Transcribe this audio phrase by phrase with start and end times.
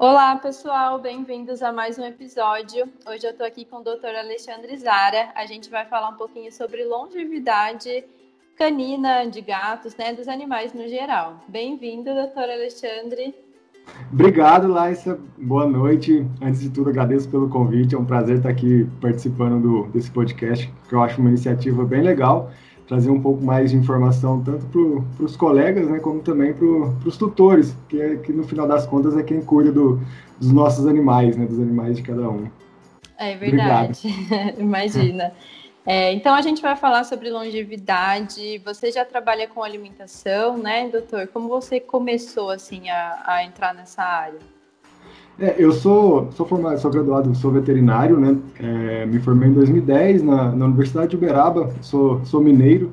[0.00, 2.88] Olá, pessoal, bem-vindos a mais um episódio.
[3.04, 4.14] Hoje eu estou aqui com o Dr.
[4.16, 5.30] Alexandre Zara.
[5.34, 8.04] A gente vai falar um pouquinho sobre longevidade
[8.56, 11.40] canina de gatos, né, dos animais no geral.
[11.48, 12.48] Bem-vindo, Dr.
[12.48, 13.34] Alexandre.
[14.12, 15.18] Obrigado, Laissa.
[15.36, 16.24] Boa noite.
[16.40, 17.96] Antes de tudo, agradeço pelo convite.
[17.96, 22.02] É um prazer estar aqui participando do, desse podcast, que eu acho uma iniciativa bem
[22.02, 22.52] legal
[22.88, 26.66] trazer um pouco mais de informação tanto para os colegas, né, como também para
[27.06, 30.00] os tutores, que, é, que no final das contas é quem cuida do,
[30.40, 32.48] dos nossos animais, né, dos animais de cada um.
[33.18, 34.08] É verdade,
[34.58, 35.32] imagina.
[35.84, 38.58] É, então a gente vai falar sobre longevidade.
[38.64, 41.28] Você já trabalha com alimentação, né, doutor?
[41.28, 44.38] Como você começou assim a, a entrar nessa área?
[45.40, 48.36] É, eu sou, sou formado, sou graduado, sou veterinário, né?
[48.58, 52.92] É, me formei em 2010 na, na Universidade de Uberaba, sou, sou mineiro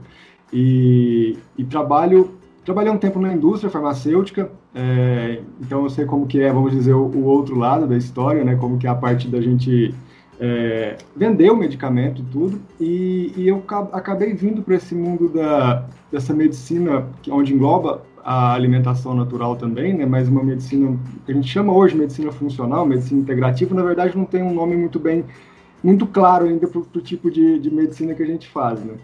[0.53, 2.31] e, e trabalho
[2.63, 6.93] trabalhei um tempo na indústria farmacêutica, é, então eu sei como que é, vamos dizer,
[6.93, 8.55] o, o, outro lado da história, né?
[8.55, 9.93] Como que é a parte da gente
[10.39, 15.85] é, vender o medicamento e tudo, e, e eu acabei vindo para esse mundo da,
[16.11, 21.47] dessa medicina, onde engloba a alimentação natural também, né, mas uma medicina que a gente
[21.47, 25.23] chama hoje medicina funcional, medicina integrativa, na verdade não tem um nome muito bem,
[25.83, 28.95] muito claro ainda para o tipo de, de, medicina que a gente faz, né.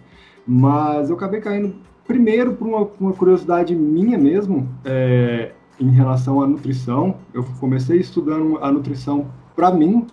[0.47, 1.75] Mas eu acabei caindo
[2.08, 7.16] primeiro por uma, uma curiosidade minha mesmo, é, em relação à nutrição.
[7.31, 10.08] Eu comecei estudando a nutrição para mim,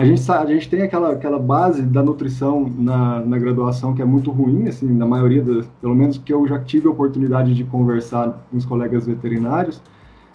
[0.00, 4.04] a gente, a gente tem aquela, aquela base da nutrição na, na graduação que é
[4.04, 7.64] muito ruim, assim, na maioria, das, pelo menos que eu já tive a oportunidade de
[7.64, 9.82] conversar com os colegas veterinários,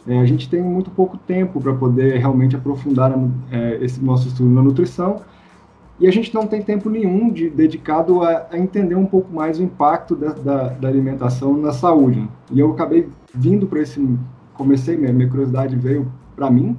[0.08, 3.12] é, a gente tem muito pouco tempo para poder realmente aprofundar
[3.52, 5.22] é, esse nosso estudo na nutrição
[6.00, 9.58] e a gente não tem tempo nenhum de, dedicado a, a entender um pouco mais
[9.58, 12.30] o impacto da, da, da alimentação na saúde.
[12.52, 14.16] E eu acabei vindo para esse,
[14.54, 16.78] comecei, minha, minha curiosidade veio para mim,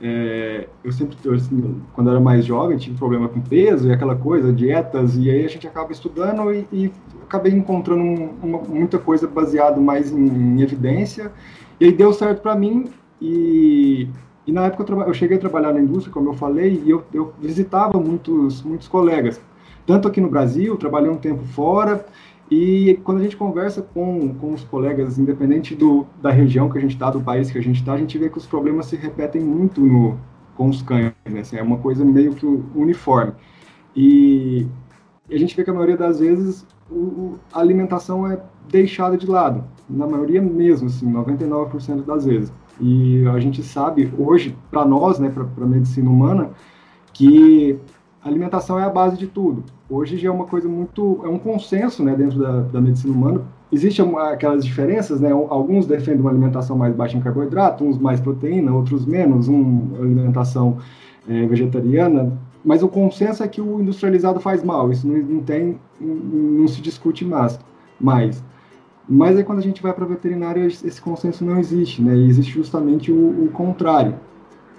[0.00, 4.14] é, eu sempre, eu, assim, quando era mais jovem, tive problema com peso e aquela
[4.14, 8.02] coisa, dietas, e aí a gente acaba estudando e, e acabei encontrando
[8.42, 11.32] uma, muita coisa baseada mais em, em, evidência,
[11.80, 14.08] e aí deu certo para mim, e,
[14.46, 17.02] e na época eu, eu, cheguei a trabalhar na indústria, como eu falei, e eu,
[17.14, 19.40] eu visitava muitos, muitos colegas,
[19.86, 22.04] tanto aqui no Brasil, trabalhei um tempo fora,
[22.50, 26.80] e quando a gente conversa com, com os colegas, independente do, da região que a
[26.80, 28.96] gente está, do país que a gente está, a gente vê que os problemas se
[28.96, 30.16] repetem muito no,
[30.56, 31.40] com os cães, né?
[31.40, 33.32] Assim, é uma coisa meio que uniforme.
[33.94, 34.66] E,
[35.30, 39.64] a gente vê que a maioria das vezes o, a alimentação é deixada de lado,
[39.88, 42.52] na maioria mesmo, assim, 99% das vezes.
[42.80, 46.50] E a gente sabe hoje, para nós, né, para a medicina humana,
[47.12, 47.78] que
[48.26, 49.62] a alimentação é a base de tudo.
[49.88, 53.42] Hoje já é uma coisa muito, é um consenso, né, dentro da, da medicina humana.
[53.70, 55.30] Existem aquelas diferenças, né?
[55.30, 60.78] Alguns defendem uma alimentação mais baixa em carboidrato, uns mais proteína, outros menos, uma alimentação
[61.28, 62.32] é, vegetariana.
[62.64, 64.90] Mas o consenso é que o industrializado faz mal.
[64.90, 67.60] Isso não, não tem, não se discute mais.
[68.00, 68.42] mais.
[69.08, 72.16] Mas aí quando a gente vai para a veterinária, esse consenso não existe, né?
[72.16, 74.14] E existe justamente o, o contrário.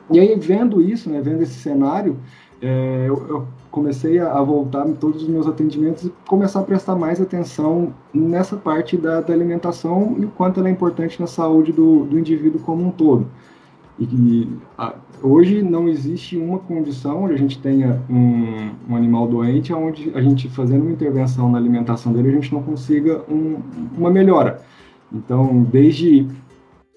[0.09, 2.17] E aí, vendo isso, né, vendo esse cenário,
[2.61, 6.95] é, eu, eu, comecei a, a, voltar todos os meus atendimentos e começar a prestar
[6.95, 11.71] mais atenção nessa parte da, da alimentação e o quanto ela é importante na saúde
[11.71, 13.27] do, do indivíduo como um todo.
[13.99, 19.27] E, e a, hoje não existe uma condição onde a gente tenha um, um, animal
[19.27, 23.57] doente, onde a gente fazendo uma intervenção na alimentação dele, a gente não consiga um,
[23.95, 24.61] uma melhora.
[25.13, 26.27] Então, desde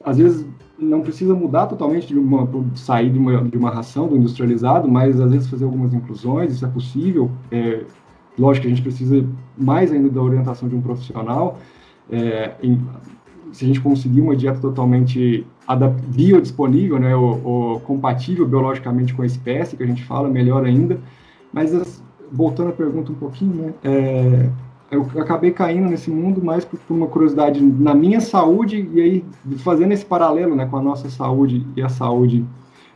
[0.03, 0.47] às vezes
[0.81, 5.21] não precisa mudar totalmente de uma sair de uma, de uma ração do industrializado, mas
[5.21, 7.31] às vezes fazer algumas inclusões, isso é possível.
[7.51, 7.85] É,
[8.39, 9.25] lógico que a gente precisa
[9.57, 11.59] mais ainda da orientação de um profissional.
[12.11, 12.81] É, em,
[13.53, 15.47] se a gente conseguir uma dieta totalmente
[16.09, 20.99] biodisponível, né, ou, ou, compatível biologicamente com a espécie que a gente fala, melhor ainda.
[21.53, 24.51] Mas voltando à pergunta um pouquinho, né, é,
[24.91, 29.25] eu acabei caindo nesse mundo mais por, uma curiosidade na minha saúde e aí
[29.59, 32.44] fazendo esse paralelo né, com a nossa saúde e a saúde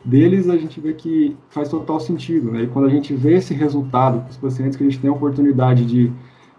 [0.05, 2.51] deles, a gente vê que faz total sentido.
[2.51, 2.63] Né?
[2.63, 5.13] E quando a gente vê esse resultado com os pacientes, que a gente tem a
[5.13, 6.13] oportunidade de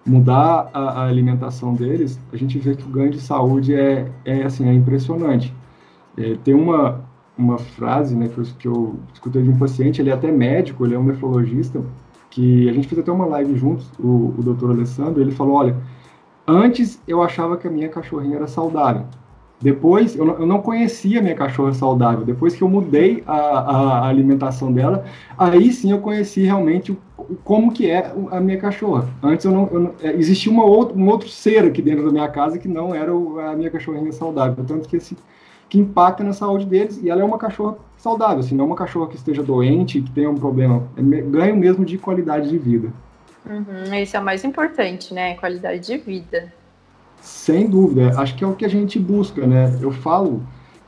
[0.06, 4.44] mudar a, a alimentação deles, a gente vê que o ganho de saúde é, é,
[4.44, 5.54] assim, é impressionante.
[6.18, 7.02] É, tem uma,
[7.38, 11.00] uma frase né, que eu escutei de um paciente, ele é até médico, ele é
[11.00, 11.82] um nefrologista,
[12.36, 15.78] que a gente fez até uma live juntos, o, o doutor Alessandro, ele falou, olha,
[16.46, 19.06] antes eu achava que a minha cachorrinha era saudável.
[19.62, 22.26] Depois, eu eu não conhecia minha cachorra saudável.
[22.26, 25.06] Depois que eu mudei a, a, alimentação dela,
[25.38, 26.96] aí sim eu conheci realmente
[27.42, 29.08] como que é a minha cachorra.
[29.24, 32.12] Antes eu não, eu não é, existia uma outro, um outro ser aqui dentro da
[32.12, 34.62] minha casa que não era a minha cachorrinha saudável.
[34.68, 35.16] Tanto que esse,
[35.70, 38.76] que impacta na saúde deles, e ela é uma cachorra saudável, assim, não é uma
[38.76, 42.94] cachorra que esteja doente, que tenha um problema, é ganho mesmo de qualidade de vida.
[43.46, 45.36] Uhum, isso é o mais importante, né?
[45.36, 46.52] Qualidade de vida.
[47.22, 49.78] Sem dúvida, acho que é o que a gente busca, né?
[49.82, 50.42] Eu falo,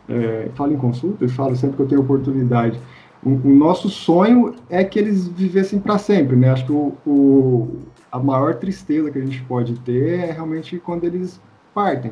[0.09, 2.79] é, falo em consulta e falo sempre que eu tenho oportunidade.
[3.23, 6.51] O, o nosso sonho é que eles vivessem para sempre, né?
[6.51, 7.79] Acho que o, o,
[8.11, 11.39] a maior tristeza que a gente pode ter é realmente quando eles
[11.73, 12.11] partem.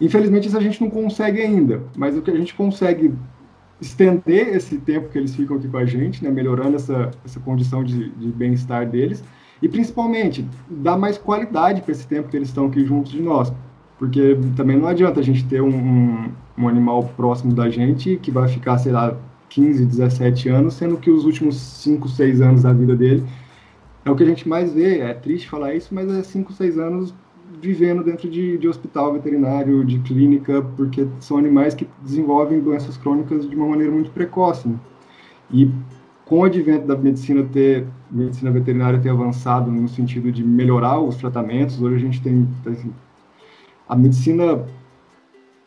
[0.00, 3.14] Infelizmente isso a gente não consegue ainda, mas o que a gente consegue
[3.80, 7.84] estender esse tempo que eles ficam aqui com a gente, né, melhorando essa, essa condição
[7.84, 9.22] de, de bem-estar deles,
[9.60, 13.52] e principalmente dar mais qualidade para esse tempo que eles estão aqui juntos de nós.
[13.98, 18.30] Porque também não adianta a gente ter um, um, um, animal próximo da gente que
[18.30, 19.16] vai ficar, sei lá,
[19.48, 23.24] 15, 17 anos, sendo que os últimos 5, 6 anos da vida dele
[24.04, 24.98] é o que a gente mais vê.
[24.98, 27.14] É triste falar isso, mas é 5, 6 anos
[27.60, 33.48] vivendo dentro de, de hospital veterinário, de clínica, porque são animais que desenvolvem doenças crônicas
[33.48, 34.68] de uma maneira muito precoce.
[34.68, 34.76] Né?
[35.50, 35.70] E
[36.24, 41.16] com o advento da medicina ter medicina veterinária ter avançado no sentido de melhorar os
[41.16, 42.92] tratamentos, hoje a gente tem assim,
[43.88, 44.64] a medicina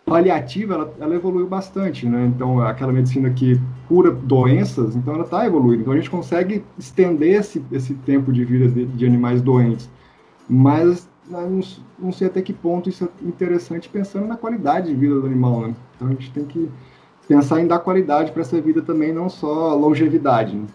[0.05, 2.25] paliativa ela, ela, evoluiu bastante, né?
[2.25, 5.81] Então aquela medicina que cura doenças, então ela está evoluindo.
[5.81, 9.89] Então a gente consegue estender esse, esse tempo de vida de, de animais doentes,
[10.49, 11.59] mas não,
[11.97, 15.61] não, sei até que ponto isso é interessante pensando na qualidade de vida do animal,
[15.61, 15.75] né?
[15.95, 16.69] Então a gente tem que
[17.27, 20.55] pensar em dar qualidade para essa vida também, não só longevidade.
[20.55, 20.65] Né?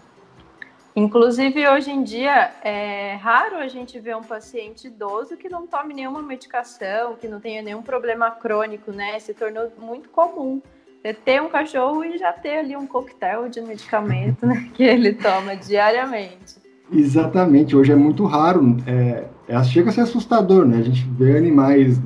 [0.95, 5.93] Inclusive, hoje em dia, é raro a gente ver um paciente idoso que não tome
[5.93, 9.19] nenhuma medicação, que não tenha nenhum problema crônico, né?
[9.19, 10.61] Se tornou muito comum.
[11.01, 15.13] Você ter um cachorro e já ter ali um coquetel de medicamento né, que ele
[15.13, 16.55] toma diariamente.
[16.91, 18.77] Exatamente, hoje é muito raro.
[18.87, 20.77] É, é, chega a ser assustador, né?
[20.77, 21.99] A gente vê animais,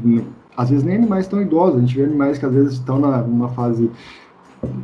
[0.56, 3.22] às vezes nem animais tão idosos, a gente vê animais que às vezes estão na,
[3.22, 3.90] numa fase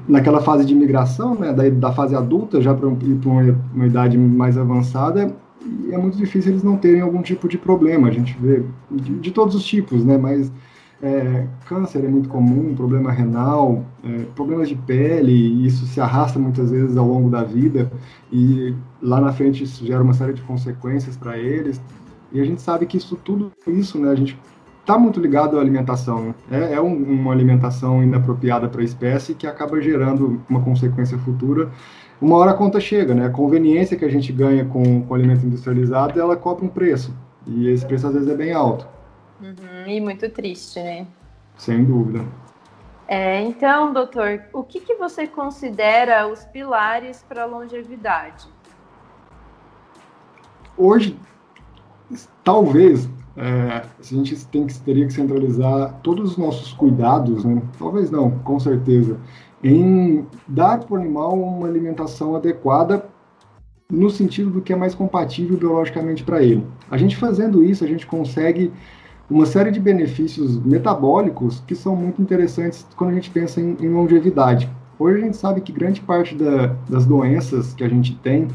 [0.08, 2.98] naquela fase de migração, né, da, da fase adulta já para uma,
[3.74, 5.36] uma idade mais avançada,
[5.66, 8.08] e é muito difícil eles não terem algum tipo de problema.
[8.08, 10.52] A gente vê de, de todos os tipos, né, mas
[11.02, 16.72] é, câncer é muito comum, problema renal, é, problemas de pele, isso se arrasta muitas
[16.72, 17.92] vezes ao longo da vida,
[18.32, 21.82] e lá na frente isso gera uma série de consequências para eles.
[22.32, 24.38] E a gente sabe que isso tudo isso, né, a gente
[24.86, 26.36] está muito ligado à alimentação.
[26.50, 26.70] Né?
[26.72, 31.72] É, é um, uma alimentação inapropriada para a espécie que acaba gerando uma consequência futura.
[32.22, 33.26] Uma hora a conta chega, né?
[33.26, 37.14] A conveniência que a gente ganha com, com alimento industrializado, ela cobra um preço.
[37.46, 38.88] E esse preço às vezes é bem alto.
[39.42, 41.06] Uhum, e muito triste, né?
[41.58, 42.24] Sem dúvida.
[43.08, 48.48] É, então, doutor, o que, que você considera os pilares para a longevidade?
[50.78, 51.18] Hoje,
[52.44, 57.62] talvez é, a gente tem que, teria que centralizar todos os nossos cuidados, né?
[57.78, 59.18] talvez não, com certeza,
[59.64, 63.06] em dar para o animal uma alimentação adequada
[63.92, 66.66] no sentido do que é mais compatível biologicamente para ele.
[66.90, 68.72] A gente fazendo isso, a gente consegue
[69.30, 73.90] uma série de benefícios metabólicos que são muito interessantes quando a gente pensa em, em
[73.90, 74.70] longevidade.
[74.98, 78.48] Hoje a gente sabe que grande parte da, das doenças que a gente tem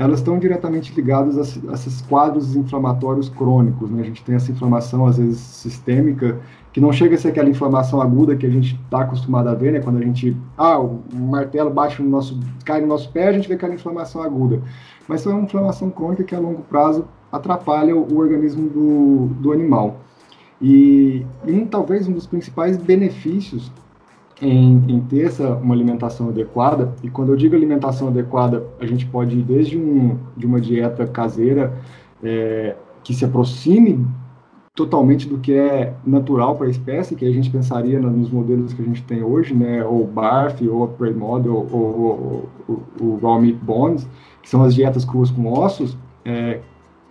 [0.00, 3.90] elas estão diretamente ligadas a, a esses quadros inflamatórios crônicos.
[3.90, 4.00] Né?
[4.00, 6.40] A gente tem essa inflamação, às vezes, sistêmica,
[6.72, 9.72] que não chega a ser aquela inflamação aguda que a gente está acostumado a ver,
[9.72, 9.80] né?
[9.80, 13.46] Quando a gente, ah, o martelo bate no nosso, cai no nosso pé, a gente
[13.46, 14.62] vê aquela inflamação aguda.
[15.06, 19.52] Mas é uma inflamação crônica que a longo prazo atrapalha o, o organismo do, do
[19.52, 20.00] animal.
[20.62, 23.70] E um, talvez um dos principais benefícios
[24.40, 29.06] em, em, ter essa, uma alimentação adequada, e quando eu digo alimentação adequada, a gente
[29.06, 31.72] pode ir desde um, de uma dieta caseira
[32.22, 34.06] é, que se aproxime
[34.74, 38.80] totalmente do que é natural para a espécie, que a gente pensaria nos modelos que
[38.80, 42.48] a gente tem hoje, né, ou BARF, ou Prey Model, ou,
[43.00, 44.08] o Raw Meat Bones,
[44.40, 46.60] que são as dietas cruas com ossos, é,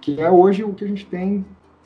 [0.01, 1.45] que é hoje o que a gente tem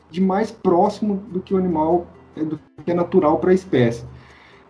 [0.10, 4.06] de mais próximo do que o animal, é, do que é natural para a espécie.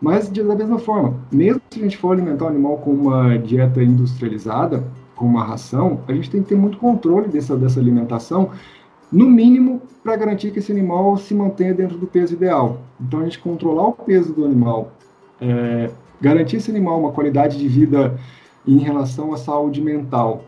[0.04, 3.82] Mas, da mesma forma, mesmo se a gente for alimentar o animal com uma dieta
[3.82, 4.84] industrializada,
[5.16, 8.50] com uma ração, a gente tem que ter muito controle dessa, dessa alimentação,
[9.10, 12.82] no mínimo para garantir que esse animal se mantenha dentro do peso ideal.
[13.00, 14.92] Então, a gente controlar o peso do animal,
[15.40, 18.20] é, garantir esse animal uma qualidade de vida
[18.68, 20.44] em relação à saúde mental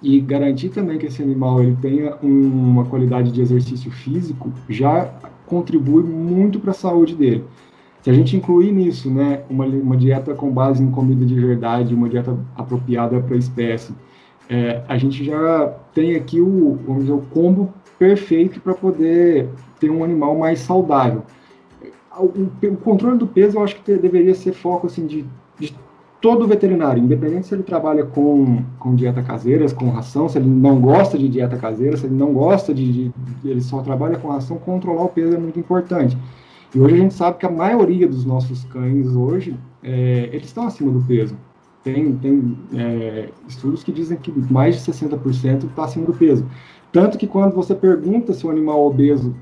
[0.00, 5.10] e garantir também que esse animal ele tenha um, uma qualidade de exercício físico já
[5.44, 7.44] contribui muito para a saúde dele.
[8.06, 11.92] Se a gente incluir nisso, né, uma, uma dieta com base em comida de verdade,
[11.92, 13.92] uma dieta apropriada para a espécie,
[14.48, 19.48] é, a gente já tem aqui o, vamos dizer, o combo perfeito para poder
[19.80, 21.24] ter um animal mais saudável.
[22.16, 25.24] o, o, controle do peso eu acho que deveria ser foco assim de,
[25.58, 25.74] de
[26.20, 30.78] todo veterinário, independente se ele trabalha com, com dieta caseira, com ração, se ele não
[30.80, 33.12] gosta de dieta caseira, se ele não gosta de, de,
[33.44, 36.16] ele só trabalha com ração, controlar o peso é muito importante.
[36.74, 40.66] E hoje a gente sabe que a maioria dos nossos cães hoje, é, eles estão
[40.66, 41.36] acima do peso.
[41.82, 46.46] Tem, tem é, estudos que dizem que mais de 60% está acima do peso.
[46.90, 49.34] Tanto que quando você pergunta se o animal é obeso,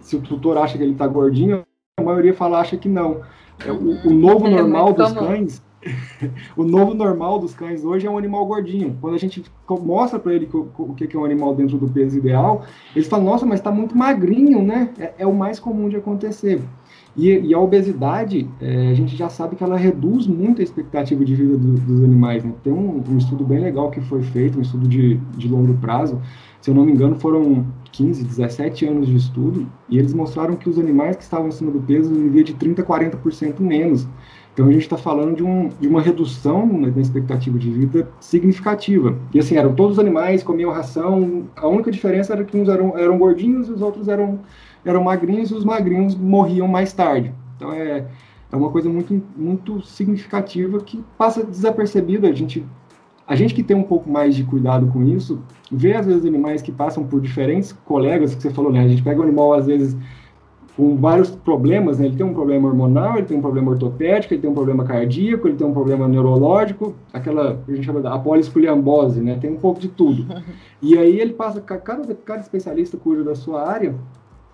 [0.00, 1.64] se o tutor acha que ele está gordinho,
[1.98, 3.22] a maioria fala acha que não.
[3.64, 5.62] É, o, o novo é normal dos cães
[6.56, 8.96] o novo normal dos cães hoje é um animal gordinho.
[9.00, 12.64] Quando a gente mostra para ele o que é um animal dentro do peso ideal,
[12.94, 14.90] eles falam, nossa, mas está muito magrinho, né?
[14.98, 16.60] É, é, o mais comum de acontecer.
[17.16, 21.24] E, e a obesidade, é, a gente já sabe que ela reduz muito a expectativa
[21.24, 22.44] de vida do, dos animais.
[22.44, 22.52] Né?
[22.62, 26.20] Tem um, um, estudo bem legal que foi feito, um estudo de, de longo prazo.
[26.60, 30.68] Se eu não me engano, foram 15, 17 anos de estudo, e eles mostraram que
[30.68, 34.06] os animais que estavam acima do peso viviam de 30% a 40% menos.
[34.58, 39.16] Então a gente está falando de, um, de, uma redução na, expectativa de vida significativa.
[39.32, 42.98] E assim, eram todos os animais, comiam ração, a única diferença era que uns eram,
[42.98, 44.40] eram gordinhos e os outros eram,
[44.84, 47.32] eram magrinhos, e os magrinhos morriam mais tarde.
[47.54, 48.04] Então é,
[48.50, 52.28] é uma coisa muito, muito significativa que passa desapercebida.
[52.28, 52.66] A gente,
[53.28, 56.62] a gente que tem um pouco mais de cuidado com isso, vê às vezes animais
[56.62, 58.80] que passam por diferentes colegas, que você falou, né?
[58.80, 59.96] A gente pega o animal às vezes
[60.78, 62.06] com vários problemas, né?
[62.06, 65.48] Ele tem um problema hormonal, ele tem um problema ortopédico, ele tem um problema cardíaco,
[65.48, 69.36] ele tem um problema neurológico, aquela que a gente chama da polispoliambose, né?
[69.40, 70.24] Tem um pouco de tudo.
[70.80, 73.96] E aí ele passa, cada, cada especialista cuida da sua área,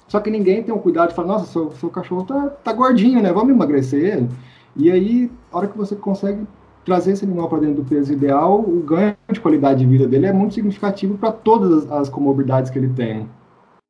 [0.08, 3.20] só que ninguém tem o cuidado de falar, nossa, seu, seu cachorro tá, tá gordinho,
[3.20, 3.30] né?
[3.30, 4.28] Vamos emagrecer ele.
[4.74, 6.46] E aí, a hora que você consegue
[6.82, 10.24] trazer esse animal para dentro do peso ideal, o ganho de qualidade de vida dele
[10.24, 13.28] é muito significativo para todas as, as comorbidades que ele tem.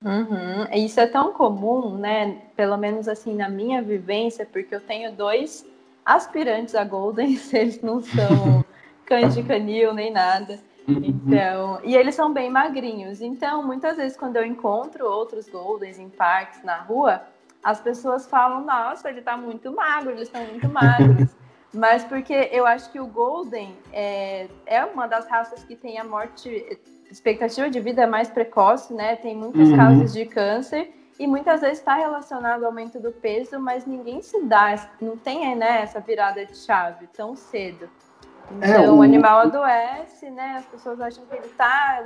[0.05, 0.67] Uhum.
[0.75, 2.43] Isso é tão comum, né?
[2.55, 5.67] Pelo menos assim na minha vivência, porque eu tenho dois
[6.05, 8.63] aspirantes a Golden, eles não são
[9.07, 10.61] cães de canil nem nada.
[10.87, 11.01] Uhum.
[11.03, 13.23] Então, e eles são bem magrinhos.
[13.23, 17.23] Então, muitas vezes quando eu encontro outros Goldens em parques na rua,
[17.63, 21.31] as pessoas falam: "Nossa, ele tá muito magro, eles estão muito magros".
[21.73, 26.05] Mas porque eu acho que o Golden é, é uma das raças que tem a
[26.05, 26.79] morte
[27.15, 29.17] expectativa de vida é mais precoce, né?
[29.17, 29.77] Tem muitas uhum.
[29.77, 34.43] causas de câncer e muitas vezes está relacionado ao aumento do peso, mas ninguém se
[34.43, 37.89] dá, não tem né, essa virada de chave tão cedo.
[38.61, 38.97] É, então, é, o...
[38.97, 40.57] o animal adoece, né?
[40.59, 42.05] As pessoas acham que ele tá,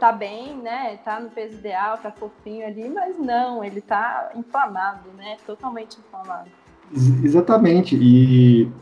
[0.00, 0.98] tá bem, né?
[1.04, 5.36] Tá no peso ideal, tá fofinho ali, mas não, ele tá inflamado, né?
[5.46, 6.50] Totalmente inflamado.
[7.22, 7.94] Exatamente.
[7.94, 8.72] E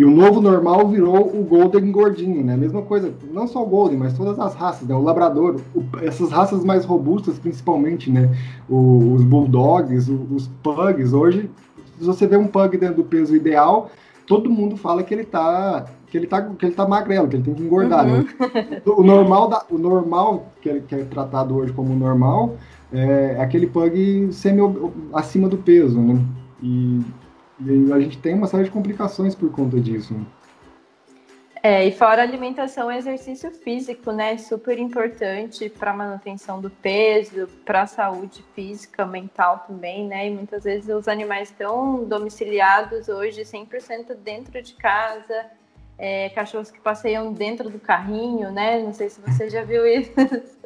[0.00, 2.56] e o novo normal virou o Golden gordinho, né?
[2.56, 4.94] Mesma coisa, não só o Golden, mas todas as raças, né?
[4.94, 8.34] O Labrador, o, essas raças mais robustas, principalmente, né?
[8.66, 11.12] O, os Bulldogs, o, os Pugs.
[11.12, 11.50] Hoje,
[11.98, 13.90] se você vê um Pug dentro do peso ideal,
[14.26, 17.42] todo mundo fala que ele tá que ele tá que ele tá magrelo, que ele
[17.42, 18.24] tem que engordar, né?
[18.40, 18.46] uhum.
[18.70, 18.82] né?
[18.86, 22.56] O normal da, o normal que, que é tratado hoje como normal
[22.90, 24.62] é aquele Pug semi
[25.12, 26.18] acima do peso, né?
[26.62, 27.02] E
[27.64, 30.14] e a gente tem uma série de complicações por conta disso.
[30.14, 30.24] Né?
[31.62, 34.38] É, e fora alimentação exercício físico, né?
[34.38, 40.26] Super importante para manutenção do peso, para a saúde física, mental também, né?
[40.26, 45.50] E muitas vezes os animais estão domiciliados hoje 100% dentro de casa,
[45.98, 48.82] é, cachorros que passeiam dentro do carrinho, né?
[48.82, 50.12] Não sei se você já viu isso.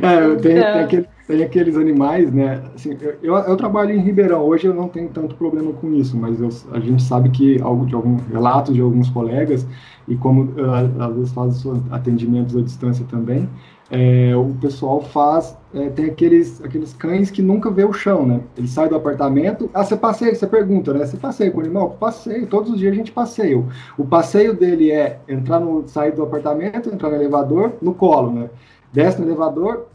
[0.00, 2.62] É, tem, tem, aquele, tem, aqueles animais, né?
[2.74, 6.40] Assim, eu, eu, trabalho em Ribeirão, hoje eu não tenho tanto problema com isso, mas
[6.40, 9.66] eu, a gente sabe que algo de algum relatos de alguns colegas,
[10.08, 13.48] e como uh, às vezes faz atendimentos à distância também,
[13.94, 18.40] é, o pessoal faz, é, tem aqueles, aqueles cães que nunca vê o chão, né?
[18.56, 21.04] Ele sai do apartamento, ah, você passeia, você pergunta, né?
[21.04, 21.90] Você passeia com o animal?
[22.00, 23.62] Passeio, todos os dias a gente passeia.
[23.98, 28.48] O passeio dele é entrar no, sair do apartamento, entrar no elevador, no colo, né?
[28.92, 29.86] Desce no elevador,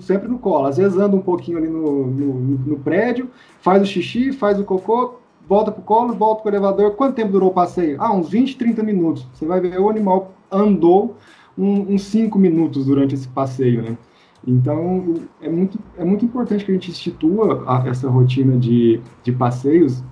[0.00, 0.66] sempre no colo.
[0.66, 3.28] Às vezes anda um pouquinho ali no, no, no prédio,
[3.60, 5.16] faz o xixi, faz o cocô,
[5.48, 6.92] volta pro colo, volta pro elevador.
[6.92, 7.96] Quanto tempo durou o passeio?
[8.00, 9.26] Ah, uns 20, 30 minutos.
[9.32, 11.16] Você vai ver o animal andou
[11.56, 13.98] um, uns 5 minutos durante esse passeio, né?
[14.46, 19.32] Então, é muito, é muito importante que a gente institua a, essa rotina de, de
[19.32, 20.02] passeios.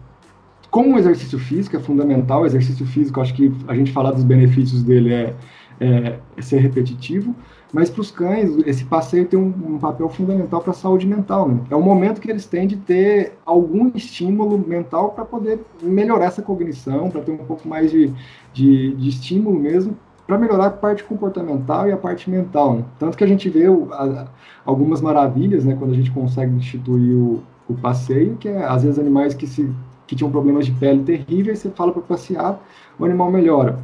[0.71, 4.25] Como o exercício físico é fundamental, o exercício físico, acho que a gente falar dos
[4.25, 5.35] benefícios dele é,
[5.81, 7.35] é, é ser repetitivo,
[7.73, 11.49] mas para os cães, esse passeio tem um, um papel fundamental para a saúde mental.
[11.49, 11.61] Né?
[11.71, 16.43] É o momento que eles têm de ter algum estímulo mental para poder melhorar essa
[16.43, 18.13] cognição, para ter um pouco mais de,
[18.53, 19.97] de, de estímulo mesmo,
[20.27, 22.77] para melhorar a parte comportamental e a parte mental.
[22.77, 22.85] Né?
[22.99, 24.27] Tanto que a gente vê o, a,
[24.65, 28.99] algumas maravilhas né, quando a gente consegue instituir o, o passeio, que é às vezes
[28.99, 29.71] animais que, se,
[30.07, 32.61] que tinham problemas de pele terríveis, você fala para passear,
[32.99, 33.79] o animal melhora.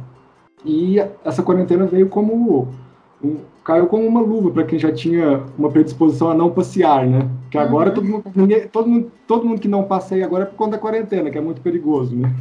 [0.65, 2.67] E essa quarentena veio como
[3.21, 7.29] um, caiu como uma luva para quem já tinha uma predisposição a não passear, né?
[7.49, 7.95] Que agora uhum.
[7.95, 10.77] todo, mundo, ninguém, todo, mundo, todo mundo que não passeia agora é por conta da
[10.77, 12.33] quarentena, que é muito perigoso, né?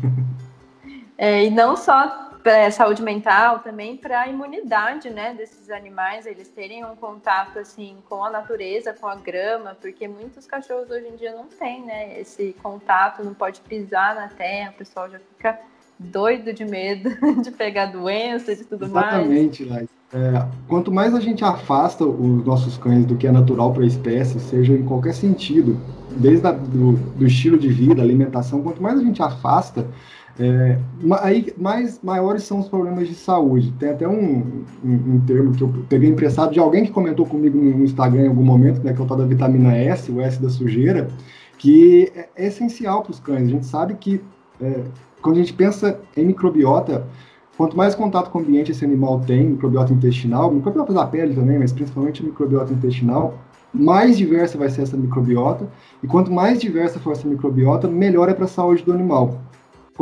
[1.19, 6.49] É, e não só para saúde mental, também para a imunidade, né, desses animais, eles
[6.49, 11.17] terem um contato assim com a natureza, com a grama, porque muitos cachorros hoje em
[11.17, 15.59] dia não têm, né, esse contato, não pode pisar na terra, o pessoal já fica
[15.99, 17.11] doido de medo
[17.43, 19.83] de pegar doenças e tudo Exatamente, mais.
[19.83, 23.83] Exatamente, é, quanto mais a gente afasta os nossos cães do que é natural para
[23.83, 25.81] a espécie, seja em qualquer sentido,
[26.11, 29.87] desde a, do, do, estilo de vida, alimentação, quanto mais a gente afasta,
[30.39, 30.79] é,
[31.21, 33.73] aí mais maiores são os problemas de saúde.
[33.79, 37.59] Tem até um, um, um, termo que eu peguei emprestado de alguém que comentou comigo
[37.59, 40.41] no Instagram em algum momento, né, que é o tal da vitamina S, o S
[40.41, 41.09] da sujeira,
[41.59, 43.49] que é, é essencial para os cães.
[43.49, 44.21] A gente sabe que
[44.61, 44.85] é,
[45.21, 47.07] quando a gente pensa em microbiota,
[47.57, 51.59] Quanto mais contato com o ambiente esse animal tem, microbiota intestinal, microbiota da pele também,
[51.59, 53.39] mas principalmente microbiota intestinal,
[53.73, 55.69] mais diversa vai ser essa microbiota,
[56.03, 59.39] e quanto mais diversa for essa microbiota, melhor é para a saúde do animal.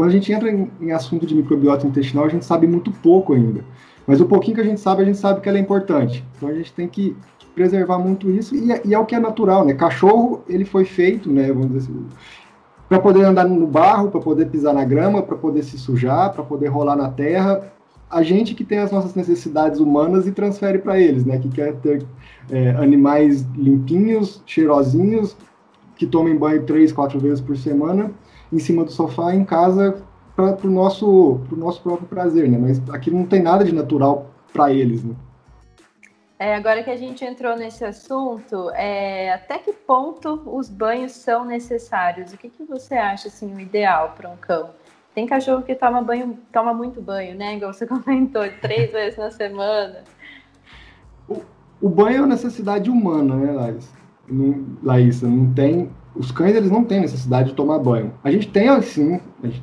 [0.00, 3.34] Quando a gente entra em, em, assunto de microbiota intestinal, a gente sabe muito pouco
[3.34, 3.62] ainda.
[4.06, 6.24] Mas o pouquinho que a gente sabe, a gente sabe que ela é importante.
[6.34, 7.14] Então a gente tem que
[7.54, 9.74] preservar muito isso, e é, e é o que é natural, né?
[9.74, 11.48] Cachorro, ele foi feito, né?
[11.48, 12.06] Vamos dizer assim,
[12.88, 16.44] para poder andar no barro, para poder pisar na grama, para poder se sujar, para
[16.44, 17.70] poder rolar na terra.
[18.10, 21.38] A gente que tem as nossas necessidades humanas e transfere para eles, né?
[21.38, 22.06] Que quer ter
[22.50, 25.36] é, animais limpinhos, cheirosinhos,
[25.94, 28.10] que tomem banho três, quatro vezes por semana,
[28.52, 30.02] em cima do sofá, em casa,
[30.34, 32.58] para o nosso, nosso próprio prazer, né?
[32.58, 35.14] Mas aqui não tem nada de natural para eles, né?
[36.38, 41.44] É, agora que a gente entrou nesse assunto, é, até que ponto os banhos são
[41.44, 42.32] necessários?
[42.32, 44.70] O que, que você acha assim, o ideal para um cão?
[45.14, 47.56] Tem cachorro que toma banho, toma muito banho, né?
[47.56, 50.02] Igual você comentou, três vezes na semana.
[51.28, 51.42] O,
[51.82, 53.92] o, banho é uma necessidade humana, né, Laís?
[54.26, 55.90] Não, Laísa, não tem.
[56.14, 58.12] Os cães eles não têm necessidade de tomar banho.
[58.24, 59.62] A gente tem, assim, a gente,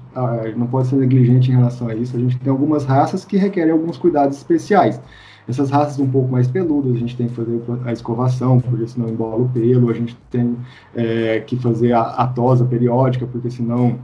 [0.58, 2.16] não pode ser negligente em relação a isso.
[2.16, 5.00] A gente tem algumas raças que requerem alguns cuidados especiais.
[5.48, 9.08] Essas raças um pouco mais peludas, a gente tem que fazer a escovação, porque senão
[9.08, 10.58] embola o pelo, a gente tem
[10.94, 13.98] é, que fazer a, a, tosa periódica, porque senão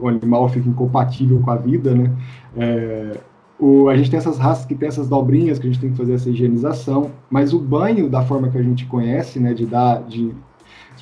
[0.00, 2.12] o animal fica incompatível com a vida, né?
[2.56, 3.18] É,
[3.58, 5.96] o, a gente tem essas raças que tem essas dobrinhas, que a gente tem que
[5.96, 10.02] fazer essa higienização, mas o banho, da forma que a gente conhece, né, de dar,
[10.02, 10.32] de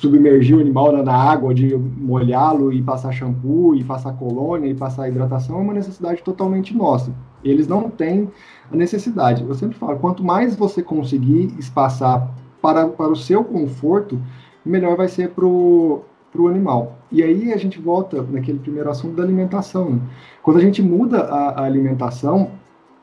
[0.03, 4.75] submergir o animal na, na água, de molhá-lo e passar shampoo, e passar colônia, e
[4.75, 7.13] passar hidratação, é uma necessidade totalmente nossa.
[7.41, 8.29] Eles não têm
[8.69, 9.43] a necessidade.
[9.43, 12.29] Eu sempre falo, quanto mais você conseguir espaçar
[12.61, 14.21] para, para o seu conforto,
[14.65, 16.03] melhor vai ser para o
[16.49, 16.97] animal.
[17.09, 20.01] E aí a gente volta naquele primeiro assunto da alimentação.
[20.41, 22.51] Quando a gente muda a, a alimentação,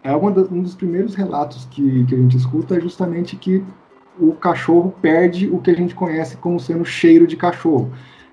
[0.03, 3.65] é um dos primeiros relatos que, que a gente escuta é justamente que
[4.21, 7.91] o cachorro perde o que a gente conhece como sendo cheiro de cachorro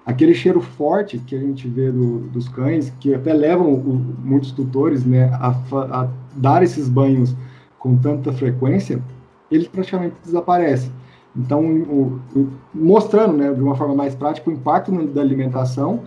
[0.07, 4.53] aquele cheiro forte que a gente vê do, dos cães, que até levam o, muitos
[4.53, 7.35] tutores né, a, a, dar esses banhos
[7.77, 9.03] com tanta frequência,
[9.51, 10.93] eles praticamente desaparecem.
[11.35, 16.03] Então, o, o, mostrando né, de uma forma mais prática o impacto da alimentação,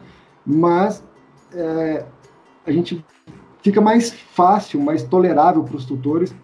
[0.46, 1.04] mas
[1.52, 2.06] é,
[2.66, 3.04] a gente
[3.62, 6.34] fica mais fácil, mais tolerável para os tutores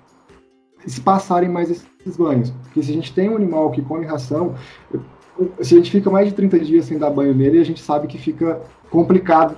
[0.86, 2.50] se passarem mais esses banhos.
[2.62, 4.54] Porque se a gente tem um animal que come ração,
[5.60, 8.06] se a gente fica mais de 30 dias sem dar banho nele, a gente sabe
[8.06, 9.56] que fica complicado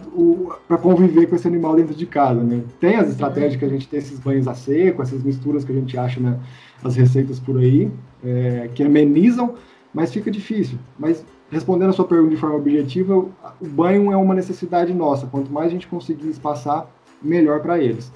[0.67, 2.62] para conviver com esse animal dentro de casa, né?
[2.81, 5.75] Tem as estratégias que a gente tem esses banhos a seco, essas misturas que a
[5.75, 7.91] gente acha nas né, receitas por aí,
[8.25, 9.55] é, que amenizam,
[9.93, 10.79] mas fica difícil.
[10.99, 15.27] Mas respondendo a sua pergunta de forma objetiva, o banho é uma necessidade nossa.
[15.27, 16.88] Quanto mais a gente conseguir espaçar,
[17.23, 18.12] melhor para eles.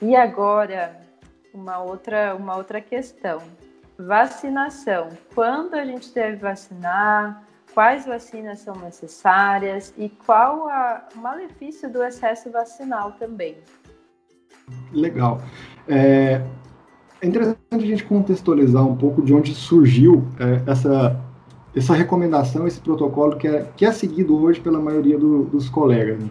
[0.00, 0.96] E agora,
[1.54, 3.40] uma outra, uma outra questão.
[3.98, 5.08] Vacinação.
[5.34, 7.44] Quando a gente deve vacinar?
[7.74, 9.94] Quais vacinas são necessárias?
[9.96, 13.56] E qual a, o malefício do excesso vacinal também?
[14.92, 15.40] Legal.
[15.86, 16.40] É,
[17.20, 21.20] é interessante a gente contextualizar um pouco de onde surgiu é, essa,
[21.74, 26.18] essa recomendação, esse protocolo que é, que é seguido hoje pela maioria do, dos colegas.
[26.18, 26.30] Né?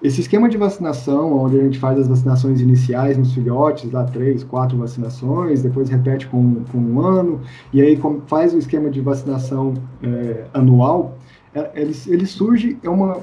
[0.00, 4.44] Esse esquema de vacinação, onde a gente faz as vacinações iniciais nos filhotes, lá três,
[4.44, 7.40] quatro vacinações, depois repete com, com um ano,
[7.72, 11.16] e aí faz o esquema de vacinação é, anual,
[11.52, 13.18] é, ele, ele surge, é uma,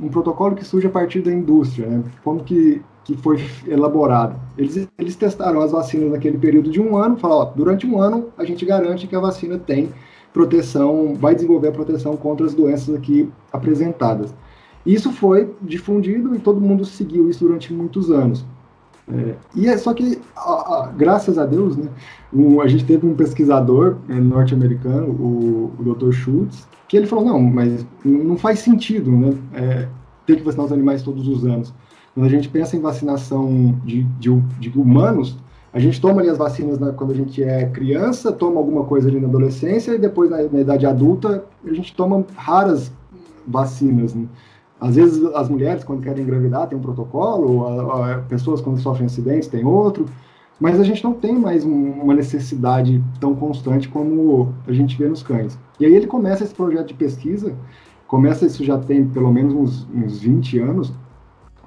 [0.00, 2.04] um protocolo que surge a partir da indústria, né?
[2.22, 4.38] como que, que foi elaborado.
[4.56, 8.28] Eles, eles testaram as vacinas naquele período de um ano, falaram, ó, durante um ano
[8.38, 9.88] a gente garante que a vacina tem
[10.32, 14.32] proteção, vai desenvolver a proteção contra as doenças aqui apresentadas.
[14.84, 18.44] Isso foi difundido e todo mundo seguiu isso durante muitos anos.
[19.12, 21.88] É, e é só que, a, a, graças a Deus, né,
[22.32, 26.12] um, a gente teve um pesquisador é, norte-americano, o, o Dr.
[26.12, 29.88] Schultz, que ele falou, não, mas não faz sentido né, é,
[30.26, 31.74] ter que vacinar os animais todos os anos.
[32.14, 35.36] Quando a gente pensa em vacinação de, de, de humanos,
[35.72, 39.08] a gente toma ali as vacinas na, quando a gente é criança, toma alguma coisa
[39.08, 42.92] ali na adolescência, e depois na, na idade adulta a gente toma raras
[43.46, 44.14] vacinas.
[44.14, 44.26] Né?
[44.80, 49.06] Às vezes as mulheres, quando querem engravidar, tem um protocolo, a, a, pessoas quando sofrem
[49.06, 50.06] acidentes tem outro,
[50.58, 55.06] mas a gente não tem mais um, uma necessidade tão constante como a gente vê
[55.06, 55.58] nos cães.
[55.78, 57.54] E aí ele começa esse projeto de pesquisa,
[58.06, 60.92] começa isso já tem pelo menos uns, uns 20 anos,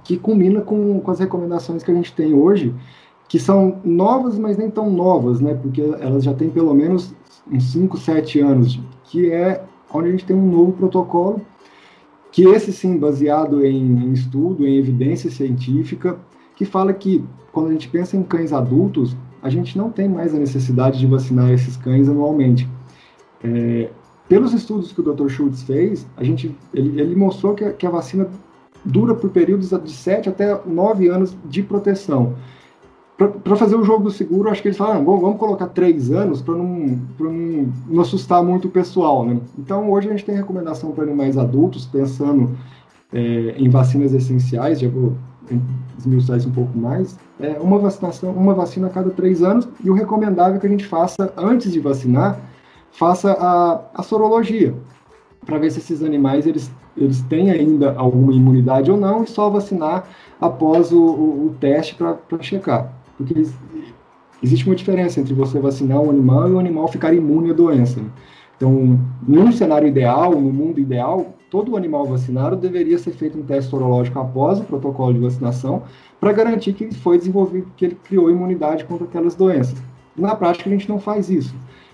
[0.04, 2.74] que combina com, com as recomendações que a gente tem hoje,
[3.28, 5.54] que são novas, mas nem tão novas, né?
[5.54, 7.16] Porque elas já têm pelo menos
[7.52, 11.42] uns 5, 7 anos, que é onde a gente tem um novo protocolo
[12.34, 16.18] que esse sim baseado em, em estudo, em evidência científica,
[16.56, 20.34] que fala que quando a gente pensa em cães adultos, a gente não tem mais
[20.34, 22.68] a necessidade de vacinar esses cães anualmente.
[23.44, 23.92] É,
[24.28, 25.28] pelos estudos que o Dr.
[25.28, 28.28] Schultz fez, a gente, ele, ele mostrou que a, que a vacina
[28.84, 32.34] dura por períodos de 7 até 9 anos de proteção
[33.18, 36.42] para fazer o jogo do seguro, acho que eles falaram, bom, vamos colocar três anos
[36.42, 39.40] para não, não, não assustar muito o pessoal, né?
[39.58, 42.58] Então, hoje a gente tem recomendação para animais adultos, pensando
[43.12, 45.14] é, em vacinas essenciais, já vou
[45.98, 49.90] esmiuçar isso um pouco mais, é uma vacinação, uma vacina a cada três anos, e
[49.90, 52.40] o recomendável é que a gente faça, antes de vacinar,
[52.92, 54.74] faça a, a sorologia,
[55.46, 59.50] para ver se esses animais, eles, eles têm ainda alguma imunidade ou não, e só
[59.50, 60.06] vacinar
[60.42, 63.03] após o, o, o teste para checar.
[63.18, 63.46] Porque
[64.42, 68.02] existe uma diferença entre você vacinar um animal e o animal ficar imune à doença.
[68.56, 73.70] Então, num cenário ideal, no mundo ideal, todo animal vacinado deveria ser feito um teste
[73.70, 75.84] sorológico após o protocolo de vacinação
[76.20, 79.82] para garantir que foi desenvolvido, que ele criou imunidade contra aquelas doenças.
[80.16, 81.54] Na prática, a gente não faz isso.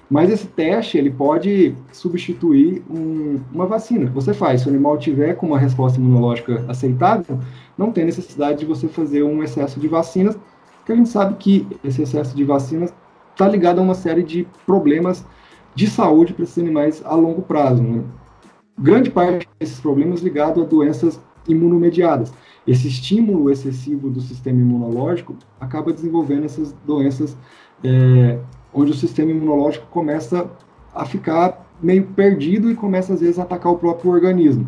[0.09, 4.09] Mas esse teste ele pode substituir um, uma vacina.
[4.11, 7.39] Você faz, se o animal tiver com uma resposta imunológica aceitável,
[7.77, 10.37] não tem necessidade de você fazer um excesso de vacinas,
[10.89, 12.91] porque a gente sabe que esse excesso de vacinas
[13.31, 15.23] está ligado a uma série de problemas
[15.75, 17.83] de saúde para esses animais a longo prazo.
[17.83, 18.03] Né?
[18.75, 22.33] Grande parte desses problemas ligado a doenças imunomediadas.
[22.65, 27.37] Esse estímulo excessivo do sistema imunológico acaba desenvolvendo essas doenças,
[27.83, 28.39] é,
[28.73, 30.49] onde o sistema imunológico começa
[30.95, 34.67] a ficar meio perdido e começa às vezes a atacar o próprio organismo.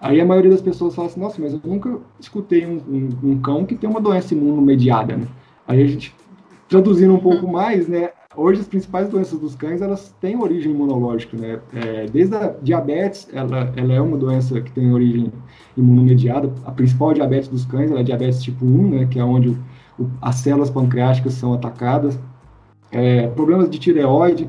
[0.00, 3.40] Aí a maioria das pessoas fala assim, nossa, mas eu nunca escutei um, um, um
[3.40, 5.28] cão que tem uma doença imunomediada, né?
[5.66, 6.14] Aí a gente,
[6.68, 11.36] traduzindo um pouco mais, né, hoje as principais doenças dos cães, elas têm origem imunológica,
[11.36, 11.60] né?
[11.74, 15.32] É, desde a diabetes, ela, ela é uma doença que tem origem
[15.76, 16.52] imunomediada.
[16.64, 19.58] A principal diabetes dos cães é a diabetes tipo 1, né, que é onde o,
[19.98, 22.18] o, as células pancreáticas são atacadas.
[22.90, 24.48] É, problemas de tireoide,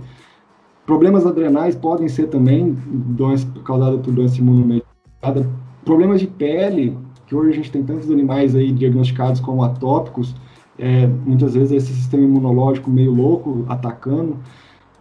[0.85, 5.49] problemas adrenais podem ser também doença causadas por doença imunomediada.
[5.85, 10.35] Problemas de pele, que hoje a gente tem tantos animais aí diagnosticados como atópicos,
[10.77, 14.37] é, muitas vezes esse sistema imunológico meio louco atacando.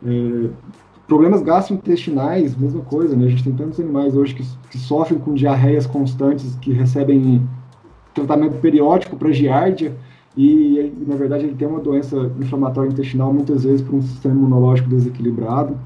[0.04, 0.48] É,
[1.06, 3.26] problemas gastrointestinais, mesma coisa, né?
[3.26, 7.46] A gente tem tantos animais hoje que, que sofrem com diarreias constantes, que recebem
[8.14, 9.96] tratamento periódico para giardia,
[10.36, 14.88] e na verdade ele tem uma doença inflamatória intestinal muitas vezes por um sistema imunológico
[14.88, 15.78] desequilibrado.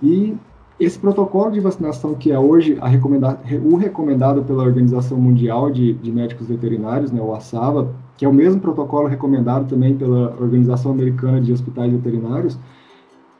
[0.00, 0.36] E
[0.78, 6.10] esse protocolo de vacinação que é hoje recomenda, o recomendado pela Organização Mundial de, de
[6.10, 11.40] Médicos Veterinários, né, o ASAVA, que é o mesmo protocolo recomendado também pela Organização Americana
[11.40, 12.58] de Hospitais Veterinários,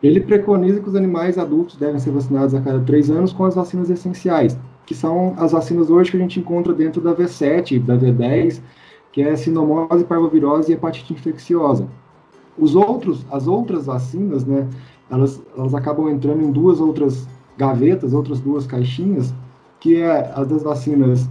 [0.02, 3.54] ele preconiza que os animais adultos devem ser vacinados a cada três anos com as
[3.54, 7.96] vacinas essenciais, que são as vacinas hoje que a gente encontra dentro da V7, da
[7.96, 8.61] V10,
[9.12, 11.87] que é sinomose, parvovirose e hepatite infecciosa.
[12.58, 14.66] Os outros, as outras vacinas, né,
[15.08, 19.32] elas, elas acabam entrando em duas outras gavetas, outras duas caixinhas,
[19.78, 21.28] que é as das vacinas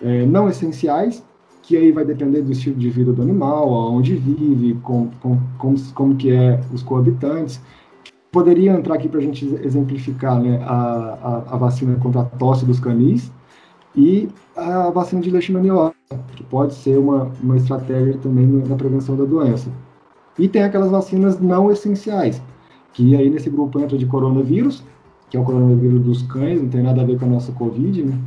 [0.00, 1.24] é, não essenciais,
[1.66, 5.76] que aí vai depender do estilo de vida do animal, aonde vive, com, com, como,
[5.94, 7.60] como que é os coabitantes.
[8.30, 12.66] Poderia entrar aqui para a gente exemplificar né, a, a, a, vacina contra a tosse
[12.66, 13.32] dos canis
[13.96, 15.94] e a vacina de leishmaniose,
[16.36, 19.70] que pode ser uma, uma estratégia também na prevenção da doença.
[20.38, 22.42] E tem aquelas vacinas não essenciais,
[22.92, 24.84] que aí nesse grupo entra de coronavírus,
[25.30, 28.02] que é o coronavírus dos cães, não tem nada a ver com a nossa Covid,
[28.02, 28.18] né?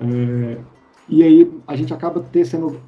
[0.00, 0.58] É,
[1.08, 2.78] e aí a gente acaba ter sendo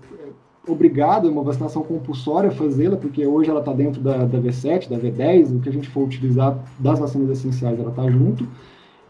[0.66, 4.96] obrigado, é uma vacinação compulsória fazê-la, porque hoje ela está dentro da, da V7, da
[4.96, 8.46] V10, o que a gente for utilizar das vacinas essenciais, ela está junto.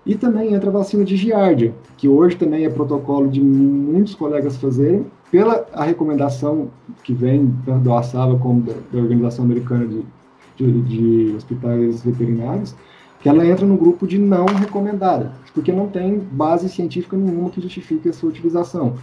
[0.05, 4.57] E também entra a vacina de giardia, que hoje também é protocolo de muitos colegas
[4.57, 6.69] fazerem, pela a recomendação
[7.03, 10.05] que vem tanto do ASAVA como da, da Organização Americana de,
[10.57, 12.75] de, de, Hospitais Veterinários,
[13.21, 17.61] que ela entra no grupo de não recomendada, porque não tem base científica nenhuma que
[17.61, 18.95] justifique a sua utilização.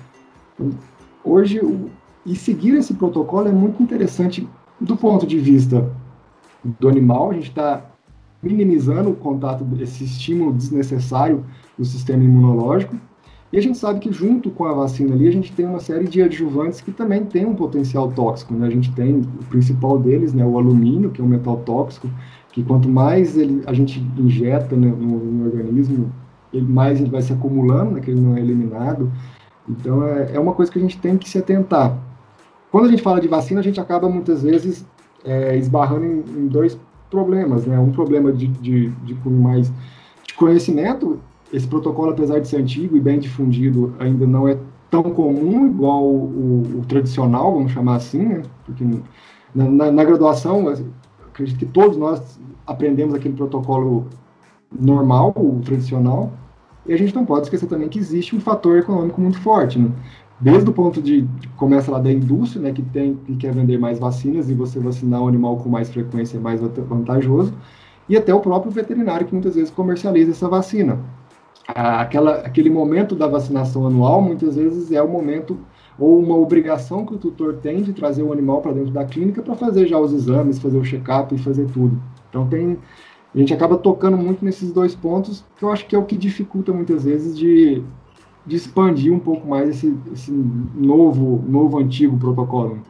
[1.23, 1.89] Hoje, o,
[2.25, 4.47] e seguir esse protocolo é muito interessante
[4.79, 5.91] do ponto de vista
[6.63, 7.85] do animal, a gente está
[8.43, 11.45] minimizando o contato desse estímulo desnecessário
[11.77, 12.95] do sistema imunológico,
[13.51, 16.07] e a gente sabe que junto com a vacina ali, a gente tem uma série
[16.07, 18.53] de adjuvantes que também tem um potencial tóxico.
[18.53, 18.65] Né?
[18.65, 22.09] A gente tem o principal deles, né, o alumínio, que é um metal tóxico,
[22.53, 26.11] que quanto mais ele, a gente injeta né, no, no, organismo,
[26.53, 29.11] ele, mais ele vai se acumulando, né, que ele não é eliminado.
[29.67, 31.97] Então é, é uma coisa que a gente tem que se atentar.
[32.71, 34.85] Quando a gente fala de vacina, a gente acaba muitas vezes
[35.23, 36.77] é, esbarrando em, em, dois
[37.09, 37.65] problemas.
[37.65, 37.77] Né?
[37.77, 39.71] Um problema de, de, de mais
[40.25, 41.19] de conhecimento
[41.51, 44.57] esse protocolo, apesar de ser antigo e bem difundido, ainda não é
[44.89, 48.41] tão comum igual o, o, tradicional, vamos chamar assim, né?
[48.65, 48.85] Porque
[49.53, 50.73] na, na, na, graduação,
[51.27, 54.07] acredito que todos nós aprendemos aquele protocolo
[54.71, 56.31] normal, o tradicional,
[56.85, 59.91] e a gente não pode esquecer também que existe um fator econômico muito forte, né?
[60.39, 63.99] Desde o ponto de, começa lá da indústria, né, que tem que quer vender mais
[63.99, 67.53] vacinas e você vacinar o animal com mais frequência é mais vantajoso,
[68.09, 70.99] e até o próprio veterinário que muitas vezes comercializa essa vacina
[71.75, 75.57] aquela, aquele momento da vacinação anual, muitas vezes é o momento
[75.99, 79.41] ou uma obrigação que o tutor tem de trazer o animal para dentro da clínica
[79.41, 82.01] para fazer já os exames, fazer o check-up e fazer tudo.
[82.29, 82.77] Então tem,
[83.33, 86.17] a gente acaba tocando muito nesses dois pontos, que eu acho que é o que
[86.17, 87.81] dificulta muitas vezes de,
[88.45, 92.83] de expandir um pouco mais esse, esse novo, novo antigo protocolo.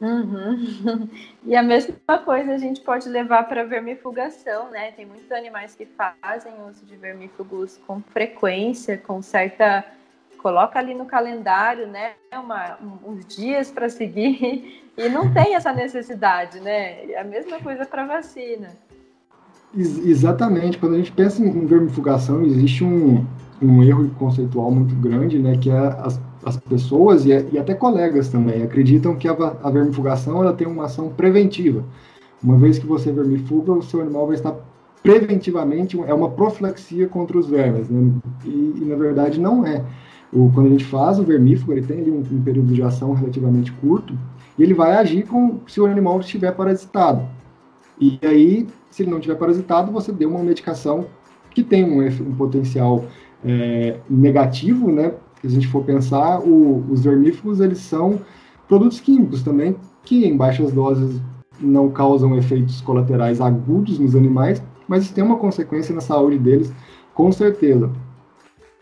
[0.00, 1.08] Uhum.
[1.44, 4.90] E a mesma coisa a gente pode levar para vermifugação, né?
[4.90, 9.84] Tem muitos animais que fazem uso de vermífugos com frequência, com certa.
[10.38, 12.14] Coloca ali no calendário, né?
[12.32, 17.12] Uma, uns dias para seguir, e não tem essa necessidade, né?
[17.12, 18.76] É a mesma coisa para vacina.
[19.74, 20.78] Exatamente.
[20.78, 23.24] Quando a gente pensa em vermifugação, existe um,
[23.60, 25.56] um erro conceitual muito grande, né?
[25.56, 30.40] Que é as as pessoas e, e, até colegas também acreditam que a, a, vermifugação
[30.40, 31.82] ela tem uma ação preventiva.
[32.40, 34.54] Uma vez que você vermifuga, o seu animal vai estar
[35.02, 38.12] preventivamente, é uma profilaxia contra os vermes, né?
[38.44, 39.84] e, e, na verdade não é.
[40.32, 43.12] O, quando a gente faz o vermífugo, ele tem ali um, um, período de ação
[43.12, 44.16] relativamente curto,
[44.56, 47.26] e ele vai agir com, se o animal estiver parasitado.
[48.00, 51.04] E aí, se ele não estiver parasitado, você deu uma medicação
[51.50, 53.04] que tem um, um potencial
[53.44, 58.18] é, negativo, né, se a gente for pensar, o, os vermífugos eles são
[58.66, 61.20] produtos químicos também, que em baixas doses
[61.60, 66.72] não causam efeitos colaterais agudos nos animais, mas tem uma consequência na saúde deles,
[67.12, 67.90] com certeza.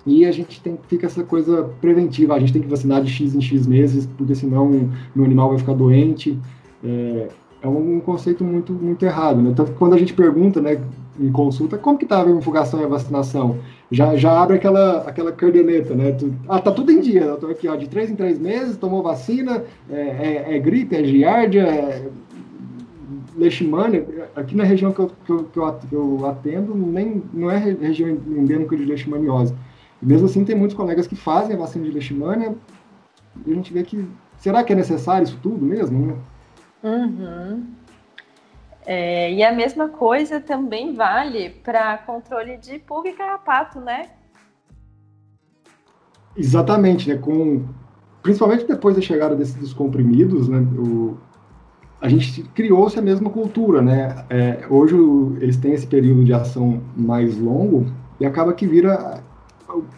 [0.06, 3.34] E a gente tem fica essa coisa preventiva, a gente tem que vacinar de X
[3.34, 6.38] em X meses, porque senão o animal vai ficar doente.
[6.84, 7.28] É,
[7.64, 9.54] é um, conceito muito, muito errado, né?
[9.56, 10.78] Tanto que quando a gente pergunta, né,
[11.18, 13.58] em consulta, como que tá a vermifugação e a vacinação?
[13.90, 16.12] Já, já abre aquela, aquela cardeneta, né?
[16.12, 18.76] Tu, ah, tá tudo em dia, eu tô aqui, ó, de três em três meses,
[18.76, 22.06] tomou vacina, é, é, é gripe, é giardia, é
[23.34, 24.28] leishmania.
[24.36, 25.44] Aqui na região que eu, que eu,
[25.88, 29.54] que eu atendo, nem, não é região endêmica de leishmaniose.
[30.02, 32.54] Mesmo assim, tem muitos colegas que fazem a vacina de leishmania
[33.46, 36.14] e a gente vê que, será que é necessário isso tudo mesmo, né?
[36.84, 37.64] Uhum.
[38.84, 44.10] É, e a mesma coisa também vale para controle de pulga e carrapato, né?
[46.36, 47.16] Exatamente, né?
[47.16, 47.66] Com,
[48.22, 50.58] principalmente depois da chegada desses dos comprimidos, né?
[50.78, 51.16] O,
[52.02, 54.26] a gente criou-se a mesma cultura, né?
[54.28, 54.94] É, hoje
[55.40, 57.86] eles têm esse período de ação mais longo
[58.20, 59.23] e acaba que vira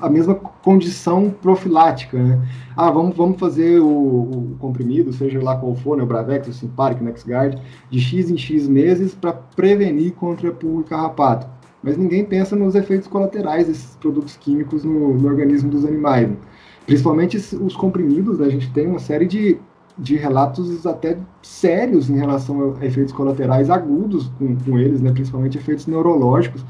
[0.00, 2.40] a mesma condição profilática, né?
[2.76, 6.52] Ah, vamos, vamos fazer o, o comprimido, seja lá qual for, né, o Bravex, o
[6.52, 7.60] Simparic, o NexGard,
[7.90, 11.46] de X em X meses para prevenir contra pulga carrapato.
[11.82, 16.28] Mas ninguém pensa nos efeitos colaterais desses produtos químicos no, no organismo dos animais.
[16.28, 16.36] Né?
[16.84, 18.46] Principalmente os comprimidos, né?
[18.46, 19.58] a gente tem uma série de,
[19.96, 25.12] de relatos até sérios em relação a efeitos colaterais agudos com, com eles, né?
[25.12, 26.64] principalmente efeitos neurológicos.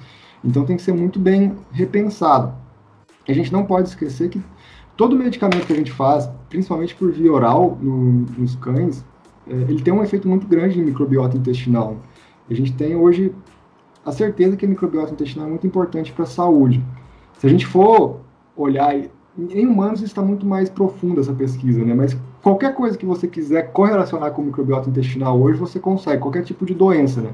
[0.45, 2.66] Então tem que ser muito bem repensado
[3.33, 4.41] a gente não pode esquecer que
[4.97, 9.05] todo medicamento que a gente faz, principalmente por via oral no, nos cães,
[9.49, 11.97] é, ele tem um efeito muito grande no microbiota intestinal.
[12.49, 13.35] A gente tem hoje
[14.05, 16.83] a certeza que a microbiota intestinal é muito importante para a saúde.
[17.39, 18.21] Se a gente for
[18.57, 18.95] olhar
[19.39, 21.93] em humanos está muito mais profunda essa pesquisa, né?
[21.93, 26.65] Mas qualquer coisa que você quiser correlacionar com microbiota intestinal hoje, você consegue, qualquer tipo
[26.65, 27.31] de doença, né?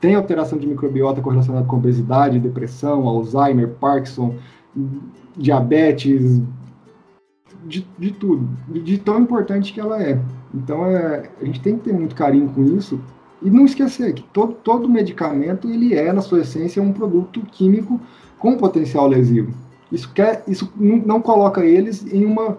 [0.00, 4.34] Tem alteração de microbiota correlacionada com obesidade, depressão, Alzheimer, Parkinson,
[5.36, 6.42] diabetes,
[7.64, 10.20] de, de tudo, de, tão importante que ela é.
[10.54, 13.00] Então é, a gente tem que ter muito carinho com isso
[13.42, 18.00] e não esquecer que todo, todo medicamento ele é na sua essência um produto químico
[18.38, 19.52] com potencial lesivo.
[19.90, 22.58] Isso, quer, isso não coloca eles em uma,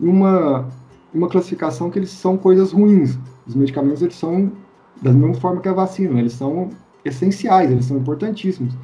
[0.00, 0.68] uma,
[1.12, 3.18] uma classificação que eles são coisas ruins.
[3.46, 4.52] Os medicamentos eles são
[5.00, 6.70] da mesma forma que a vacina, eles são
[7.04, 8.74] essenciais, eles são importantíssimos.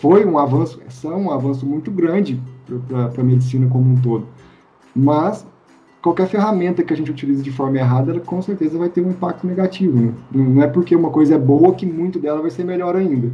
[0.00, 2.40] Foi um avanço, são um avanço muito grande
[2.88, 4.28] para a medicina como um todo.
[4.94, 5.46] Mas
[6.00, 9.10] qualquer ferramenta que a gente utilize de forma errada, ela com certeza vai ter um
[9.10, 10.00] impacto negativo.
[10.00, 10.14] Né?
[10.30, 13.32] Não é porque uma coisa é boa que muito dela vai ser melhor ainda.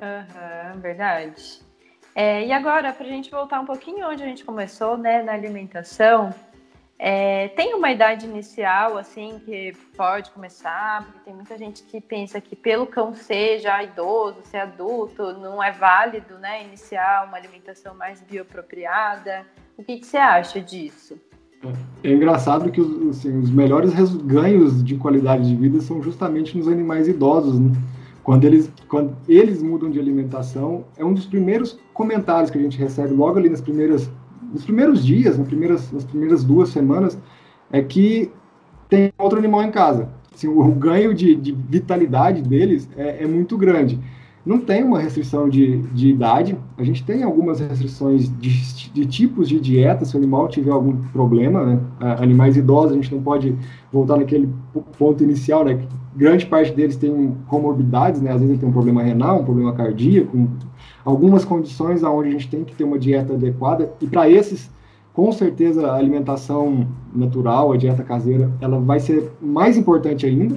[0.00, 1.62] Aham, uhum, verdade.
[2.14, 5.32] É, e agora, para a gente voltar um pouquinho onde a gente começou, né, na
[5.32, 6.34] alimentação,
[7.04, 12.40] é, tem uma idade inicial, assim, que pode começar, porque tem muita gente que pensa
[12.40, 17.92] que pelo cão ser já idoso, ser adulto, não é válido, né, iniciar uma alimentação
[17.92, 19.44] mais bioapropriada.
[19.76, 21.18] O que, que você acha disso?
[22.04, 26.68] É, engraçado que os, assim, os melhores ganhos de qualidade de vida são justamente nos
[26.68, 27.72] animais idosos, né?
[28.22, 32.78] Quando eles, quando eles mudam de alimentação, é um dos primeiros comentários que a gente
[32.78, 34.08] recebe logo ali nas primeiras,
[34.52, 37.18] nos primeiros dias, nas primeiras, nas primeiras duas semanas,
[37.70, 38.30] é que
[38.88, 40.08] tem outro animal em casa.
[40.34, 43.98] Assim, o, ganho de, de, vitalidade deles é, é muito grande
[44.44, 49.48] não tem uma restrição de, de idade, a gente tem algumas restrições de, de, tipos
[49.48, 51.80] de dieta, se o animal tiver algum problema, né?
[52.18, 53.56] Animais idosos, a gente não pode
[53.92, 54.48] voltar naquele
[54.98, 55.80] ponto inicial, né?
[56.16, 58.30] Grande parte deles tem comorbidades, né?
[58.32, 60.48] Às vezes ele tem um problema renal, um problema cardíaco,
[61.04, 64.68] algumas condições onde a gente tem que ter uma dieta adequada, e para esses,
[65.12, 70.56] com certeza, a alimentação natural, a dieta caseira, ela vai ser mais importante ainda,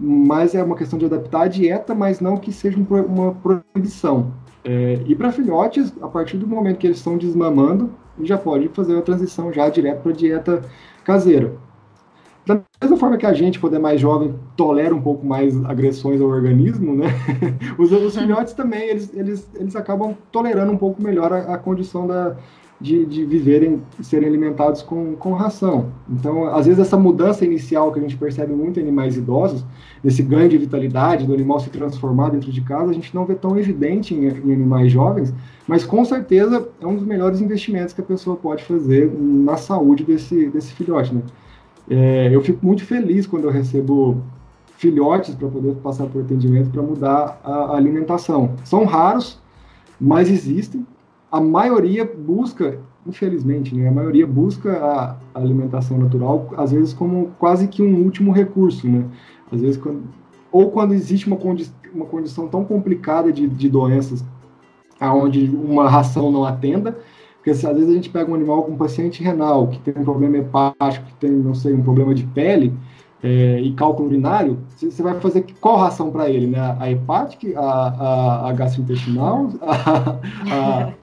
[0.00, 4.32] mas é uma questão de adaptar a dieta, mas não que seja uma proibição.
[4.64, 7.90] É, e para filhotes, a partir do momento que eles estão desmamando,
[8.22, 10.62] já pode fazer a transição já direto para a dieta
[11.04, 11.52] caseira.
[12.46, 16.20] Da mesma forma que a gente, quando é mais jovem, tolera um pouco mais agressões
[16.20, 17.06] ao organismo, né?
[17.78, 22.06] Os, os filhotes também, eles, eles, eles acabam tolerando um pouco melhor a, a condição
[22.06, 22.36] da,
[22.80, 25.90] de, de viverem, serem alimentados com, com ração.
[26.08, 29.64] Então, às vezes, essa mudança inicial que a gente percebe muito em animais idosos,
[30.02, 33.34] esse ganho de vitalidade, do animal se transformar dentro de casa, a gente não vê
[33.34, 35.34] tão evidente em, em animais jovens,
[35.68, 40.02] mas com certeza é um dos melhores investimentos que a pessoa pode fazer na saúde
[40.02, 41.14] desse, desse filhote.
[41.14, 41.20] Né?
[41.90, 44.22] É, eu fico muito feliz quando eu recebo
[44.78, 48.54] filhotes para poder passar por atendimento para mudar a alimentação.
[48.64, 49.38] São raros,
[50.00, 50.86] mas existem
[51.30, 57.68] a maioria busca, infelizmente, né, a maioria busca a alimentação natural, às vezes como quase
[57.68, 59.04] que um último recurso, né?
[59.52, 60.02] Às vezes, quando,
[60.50, 64.24] ou quando existe uma, condi uma condição tão complicada de, de doenças,
[64.98, 66.98] aonde uma ração não atenda,
[67.36, 70.04] porque às vezes a gente pega um animal com um paciente renal, que tem um
[70.04, 72.74] problema hepático, que tem, não sei, um problema de pele,
[73.22, 76.76] é, e cálculo urinário, você vai fazer qual ração para ele, né?
[76.78, 80.92] A hepática, a, a, a gastrointestinal, a,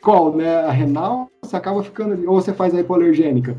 [0.00, 0.64] qual, né?
[0.64, 3.56] A renal, você acaba ficando ali, ou você faz a hipoalergênica.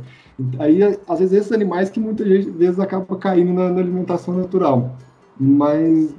[0.59, 4.95] Aí, às vezes, esses animais que muitas vezes acabam caindo na, na alimentação natural.
[5.39, 6.15] Mas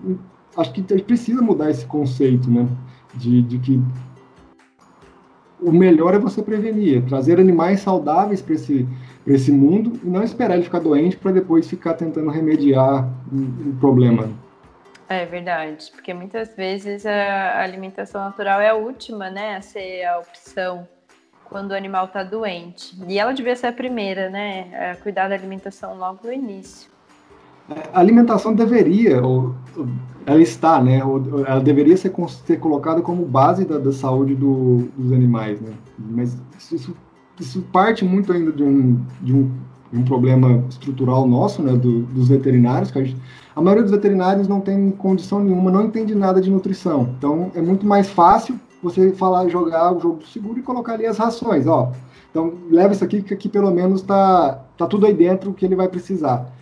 [0.57, 2.69] acho que a gente precisa mudar esse conceito, né?
[3.15, 3.81] De, de que
[5.61, 8.87] o melhor é você prevenir, é trazer animais saudáveis para esse,
[9.27, 13.77] esse mundo e não esperar ele ficar doente para depois ficar tentando remediar um, um
[13.81, 14.29] problema.
[15.09, 20.19] É verdade, porque muitas vezes a alimentação natural é a última, né, a ser a
[20.19, 20.87] opção
[21.47, 22.95] quando o animal está doente.
[23.09, 26.91] E ela devia ser a primeira, né, a cuidar da alimentação logo no início.
[27.93, 29.55] A alimentação deveria, ou,
[30.27, 32.13] ela está, né, ou, ela deveria ser,
[32.45, 36.37] ser colocada como base da, da saúde do, dos animais, né, mas
[36.71, 36.95] isso,
[37.41, 39.51] isso parte muito ainda de um, de um,
[39.93, 43.17] um problema estrutural nosso, né, do, dos veterinários, que a gente
[43.59, 47.13] a maioria dos veterinários não tem condição nenhuma, não entende nada de nutrição.
[47.19, 51.19] Então é muito mais fácil você falar, jogar o jogo seguro e colocar ali as
[51.19, 51.91] rações, ó.
[52.31, 55.75] Então leva isso aqui que aqui pelo menos tá tá tudo aí dentro que ele
[55.75, 56.53] vai precisar.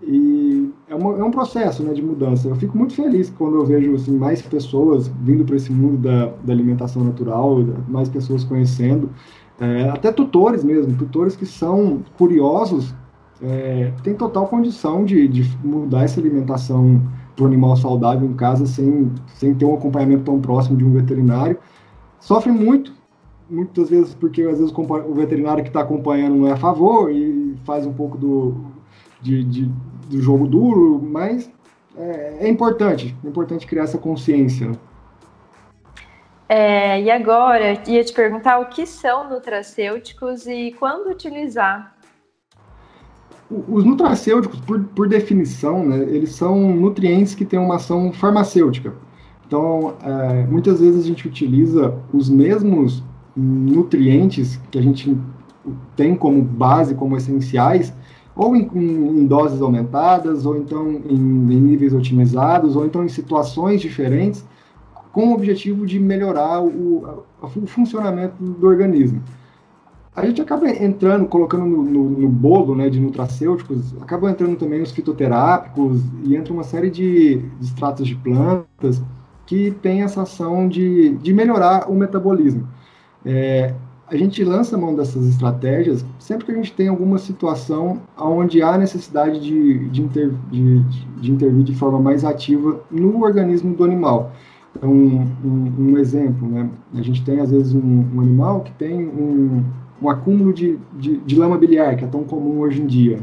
[0.00, 2.46] E é, uma, é um processo né, de mudança.
[2.46, 6.26] Eu fico muito feliz quando eu vejo assim, mais pessoas vindo para esse mundo da,
[6.44, 9.10] da alimentação natural, mais pessoas conhecendo,
[9.60, 12.94] é, até tutores mesmo, tutores que são curiosos
[13.42, 17.02] é, tem total condição de, de mudar essa alimentação
[17.34, 20.92] para o animal saudável em casa sem, sem ter um acompanhamento tão próximo de um
[20.92, 21.58] veterinário.
[22.20, 22.92] Sofre muito,
[23.50, 27.56] muitas vezes porque às vezes o veterinário que está acompanhando não é a favor e
[27.64, 28.54] faz um pouco do,
[29.20, 29.70] de, de
[30.08, 31.50] do jogo duro, mas
[31.96, 34.72] é, é, importante, é importante criar essa consciência.
[36.48, 41.94] É, e agora, ia te perguntar o que são nutracêuticos e quando utilizar?
[43.50, 48.94] Os nutracêuticos, por, por definição, né, eles são nutrientes que têm uma ação farmacêutica.
[49.46, 53.02] Então, é, muitas vezes a gente utiliza os mesmos
[53.36, 55.16] nutrientes que a gente
[55.96, 57.92] tem como base, como essenciais,
[58.36, 63.80] ou em, em doses aumentadas, ou então em, em, níveis otimizados, ou então em situações
[63.80, 64.44] diferentes,
[65.14, 69.22] com o objetivo de melhorar o, o funcionamento do organismo.
[70.14, 74.82] A gente acaba entrando, colocando no, no, no, bolo né, de nutracêuticos, acaba entrando também
[74.82, 79.00] os fitoterápicos e entra uma série de, de extratos de plantas
[79.46, 82.68] que tem essa ação de, de melhorar o metabolismo.
[83.24, 83.72] É,
[84.08, 88.76] a gente lança mão dessas estratégias sempre que a gente tem alguma situação onde há
[88.76, 90.80] necessidade de, de, inter, de,
[91.20, 94.32] de intervir de forma mais ativa no organismo do animal.
[94.76, 96.68] Então, um, um, exemplo, né?
[96.94, 99.62] a gente tem às vezes um, um animal que tem um,
[100.02, 103.20] um acúmulo de, de, de, lama biliar, que é tão comum hoje em dia.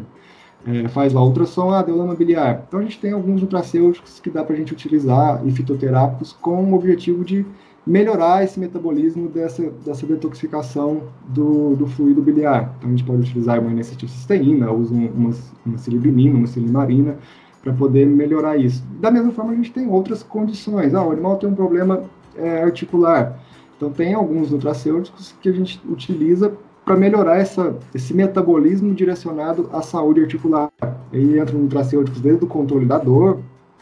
[0.66, 2.64] É, faz lá ultrassom, ah, deu lama biliar.
[2.68, 6.64] Então a gente tem alguns nutracêuticos que dá para a gente utilizar e fitoterápicos com
[6.72, 7.46] o objetivo de
[7.86, 12.76] melhorar esse metabolismo dessa, dessa detoxificação do, do fluido biliar.
[12.78, 15.34] Então, a gente pode utilizar uma N-acetilcisteína, usa uma,
[15.66, 17.18] uma silibinina, uma silimarina,
[17.62, 18.84] para poder melhorar isso.
[19.00, 20.94] Da mesma forma, a gente tem outras condições.
[20.94, 22.04] Ah, o animal tem um problema
[22.36, 23.40] é, articular.
[23.78, 26.52] Então, tem alguns nutracêuticos que a gente utiliza
[26.84, 30.70] para melhorar essa, esse metabolismo direcionado à saúde articular.
[31.14, 33.40] Aí entram nutracêuticos desde o controle da dor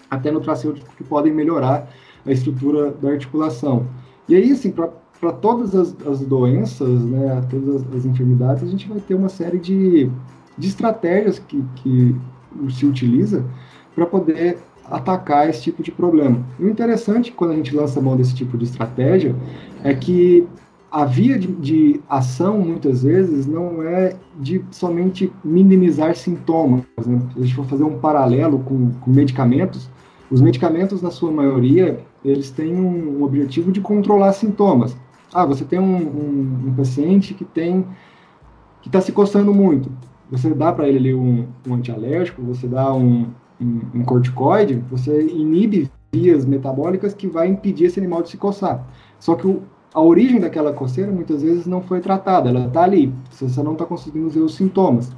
[0.10, 1.88] até nutracêuticos que podem melhorar
[2.26, 3.88] a estrutura da articulação.
[4.28, 8.88] E aí, assim, para todas as, as, doenças, né, todas as, as, enfermidades, a gente
[8.88, 10.10] vai ter uma série de,
[10.58, 12.16] de estratégias que, que
[12.70, 13.46] se utiliza
[13.96, 16.44] para poder atacar esse tipo de problema.
[16.60, 19.36] E o interessante quando a gente lança mão desse tipo de estratégia
[19.84, 20.48] é que
[20.92, 26.84] a via de, de, ação, muitas vezes, não é de somente minimizar sintomas.
[27.06, 27.22] Né?
[27.34, 29.88] Se a gente for fazer um paralelo com, com medicamentos,
[30.32, 34.96] os medicamentos, na sua maioria, eles têm um, um objetivo de controlar sintomas.
[35.32, 37.86] Ah, você tem um, um, um paciente que tem
[38.82, 39.92] que está se coçando muito.
[40.32, 43.28] Você dá para ele ali um, um antialérgico, você dá um,
[43.60, 48.86] um, corticoide, você inibe vias metabólicas que vai impedir esse animal de se coçar.
[49.20, 49.64] Só que o,
[49.94, 53.86] a origem daquela coceira muitas vezes não foi tratada, ela está ali, você não está
[53.86, 55.12] conseguindo ver os sintomas.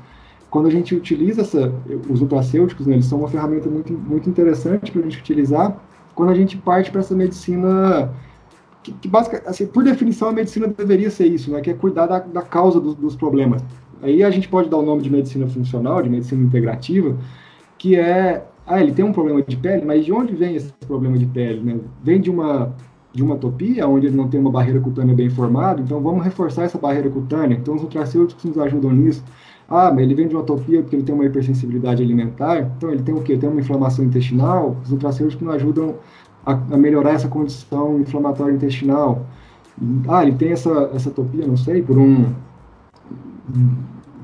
[0.50, 1.74] Quando a gente utiliza essa,
[2.10, 5.78] os nutracêuticos, né, eles são uma ferramenta muito, muito interessante para a gente utilizar
[6.14, 8.12] quando a gente parte para essa medicina
[8.84, 9.10] que, que
[9.46, 12.80] assim, por definição, a medicina deveria ser isso, né, que é cuidar da, da causa
[12.80, 13.64] dos, dos problemas.
[14.02, 17.18] Aí a gente pode dar o nome de medicina funcional, de medicina integrativa,
[17.78, 21.18] que é, ah, ele tem um problema de pele, mas de onde vem esse problema
[21.18, 21.62] de pele?
[21.62, 21.80] Né?
[22.04, 22.74] Vem de uma
[23.14, 26.64] de uma atopia, onde ele não tem uma barreira cutânea bem formada, então vamos reforçar
[26.64, 27.56] essa barreira cutânea.
[27.56, 29.22] Então os nutracêuticos nos ajudam nisso.
[29.68, 32.60] Ah, mas ele vem de uma atopia porque ele tem uma hipersensibilidade alimentar.
[32.78, 33.38] Então, ele tem o quê?
[33.38, 34.76] Tem uma inflamação intestinal.
[34.84, 35.96] Os nutracêuticos não ajudam
[36.46, 39.26] a, a, melhorar essa condição inflamatória intestinal.
[40.10, 42.34] Ah, ele tem essa, essa atopia, não sei, por um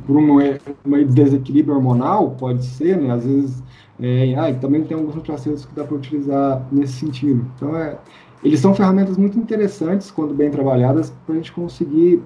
[0.06, 3.14] por um, um desequilíbrio hormonal, pode ser, né?
[3.14, 3.64] Às vezes,
[4.00, 7.46] é, ah, também tem alguns nutracêuticos que dá para utilizar nesse sentido.
[7.56, 7.98] Então, é,
[8.44, 12.22] eles são ferramentas muito interessantes, quando bem trabalhadas, para a gente conseguir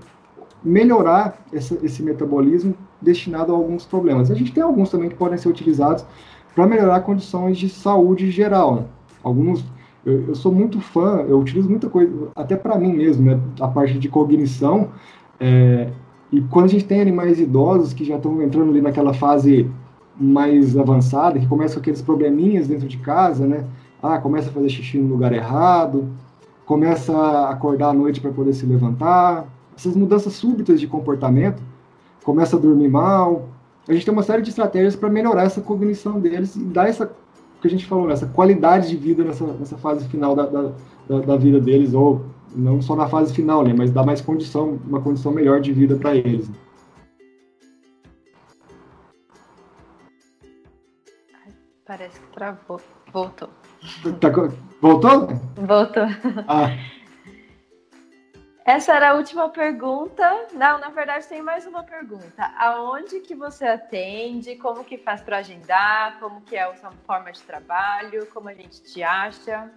[0.64, 4.30] melhorar essa, esse metabolismo destinado a alguns problemas.
[4.30, 6.06] A gente tem alguns também que podem ser utilizados
[6.54, 8.76] para melhorar condições de saúde geral.
[8.76, 8.84] Né?
[9.24, 9.66] Alguns,
[10.06, 13.40] eu, eu, sou muito fã, eu utilizo muita coisa, até para mim mesmo, né?
[13.60, 14.90] a parte de cognição.
[15.40, 15.90] É,
[16.32, 19.70] e quando a gente tem animais idosos que já estão entrando ali naquela fase
[20.18, 23.66] mais avançada, que começam com aqueles probleminhas dentro de casa, né?
[24.02, 26.08] Ah, começa a fazer xixi no lugar errado,
[26.66, 31.62] começa a acordar à noite para poder se levantar, essas mudanças súbitas de comportamento,
[32.24, 33.50] começa a dormir mal.
[33.88, 37.12] A gente tem uma série de estratégias para melhorar essa cognição deles e dar essa
[37.62, 40.72] que a gente falou, essa qualidade de vida nessa, nessa fase final da, da,
[41.20, 42.22] da, vida deles, ou
[42.56, 45.96] não só na fase final, né, mas dar mais condição, uma condição melhor de vida
[45.96, 46.50] para eles.
[51.86, 52.80] Parece que travou.
[53.12, 53.50] Voltou.
[54.20, 54.30] Tá,
[54.80, 55.28] voltou?
[55.58, 56.04] Voltou.
[56.48, 56.70] Ah.
[58.72, 60.24] Essa era a última pergunta.
[60.54, 62.50] Não, na verdade tem mais uma pergunta.
[62.58, 64.56] Aonde que você atende?
[64.56, 66.18] Como que faz para agendar?
[66.22, 68.26] Como que é a sua forma de trabalho?
[68.34, 69.70] Como a gente te acha?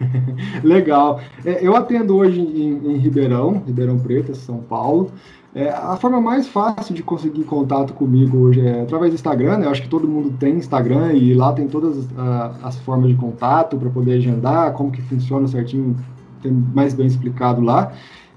[0.64, 1.20] Legal.
[1.44, 5.12] É, eu atendo hoje em, em, Ribeirão, Ribeirão Preto, São Paulo.
[5.54, 9.58] É, a forma mais fácil de conseguir contato comigo hoje é através do Instagram.
[9.58, 9.66] Né?
[9.66, 13.14] Eu acho que todo mundo tem Instagram e lá tem todas as, as formas de
[13.14, 15.94] contato para poder agendar, como que funciona certinho,
[16.42, 17.92] tem mais bem explicado lá.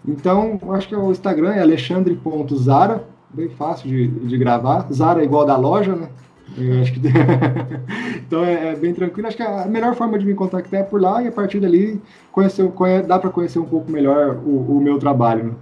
[0.08, 4.91] Então, acho que o Instagram é alexandre.zara, bem fácil de, de gravar.
[4.91, 6.10] Zara é igual da loja, né?
[6.58, 6.99] Eu acho que...
[8.18, 9.28] então é, é, bem tranquilo.
[9.28, 12.02] Acho que a melhor forma de me contactar é por lá e a partir dali
[12.32, 15.45] conhecer, conhe, dá para conhecer um pouco melhor o, o meu trabalho.
[15.45, 15.54] Né?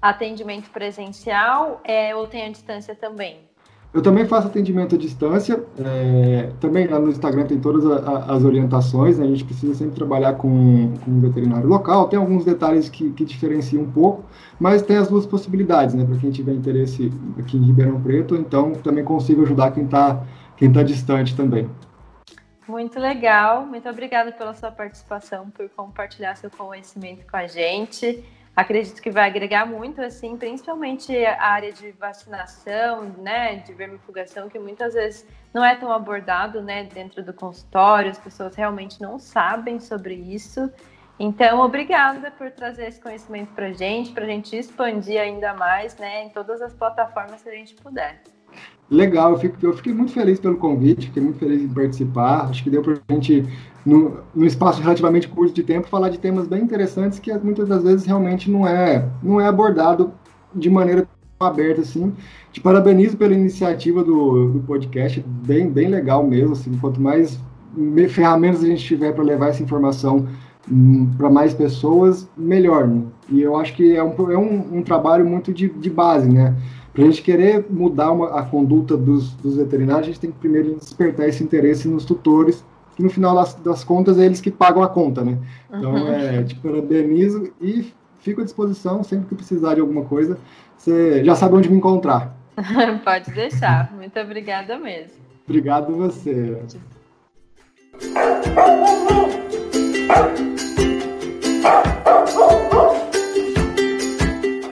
[0.00, 3.38] Atendimento presencial é, ou tem a distância também?
[3.94, 5.62] Eu também faço atendimento à distância.
[5.78, 9.20] É, também lá no Instagram tem todas a, as orientações.
[9.20, 9.24] Né?
[9.24, 12.08] A gente precisa sempre trabalhar com, com um veterinário local.
[12.08, 14.24] Tem alguns detalhes que, que diferenciam um pouco,
[14.58, 16.04] mas tem as duas possibilidades, né?
[16.04, 20.24] Para quem tiver interesse aqui em Ribeirão Preto, então também consigo ajudar quem está
[20.56, 21.70] quem tá distante também.
[22.66, 23.64] Muito legal.
[23.64, 28.24] Muito obrigada pela sua participação, por compartilhar seu conhecimento com a gente
[28.54, 34.58] acredito que vai agregar muito, assim, principalmente a área de vacinação, né, de vermifugação, que
[34.58, 39.80] muitas vezes não é tão abordado, né, dentro do consultório, as pessoas realmente não sabem
[39.80, 40.70] sobre isso.
[41.18, 46.24] Então, obrigada por trazer esse conhecimento para gente, para a gente expandir ainda mais, né,
[46.24, 48.22] em todas as plataformas que a gente puder.
[48.90, 52.48] Legal, eu, fico, eu fiquei muito feliz pelo convite, fiquei muito feliz em participar.
[52.50, 53.44] Acho que deu para a gente,
[53.84, 57.82] no, no espaço relativamente curto de tempo, falar de temas bem interessantes que muitas das
[57.82, 60.12] vezes realmente não é, não é abordado
[60.54, 61.08] de maneira
[61.40, 62.12] aberta assim.
[62.52, 66.52] Te parabenizo pela iniciativa do, do podcast, bem, bem legal mesmo.
[66.52, 67.40] Assim, quanto mais
[68.10, 70.26] ferramentas a gente tiver para levar essa informação
[70.70, 72.86] hum, para mais pessoas, melhor.
[72.86, 73.02] Né?
[73.30, 76.54] E eu acho que é um, é um, um trabalho muito de, de base, né?
[76.94, 80.38] Para a gente querer mudar uma, a conduta dos, dos, veterinários, a gente tem que
[80.38, 82.64] primeiro despertar esse interesse nos tutores,
[82.94, 85.36] que no final das, das contas é eles que pagam a conta, né?
[85.68, 86.08] Então, uhum.
[86.08, 90.38] é, te parabenizo e fico à disposição sempre que precisar de alguma coisa.
[90.78, 92.36] Você já sabe onde me encontrar.
[93.02, 93.92] Pode deixar.
[93.92, 95.14] Muito obrigada mesmo.
[95.44, 96.56] Obrigado você.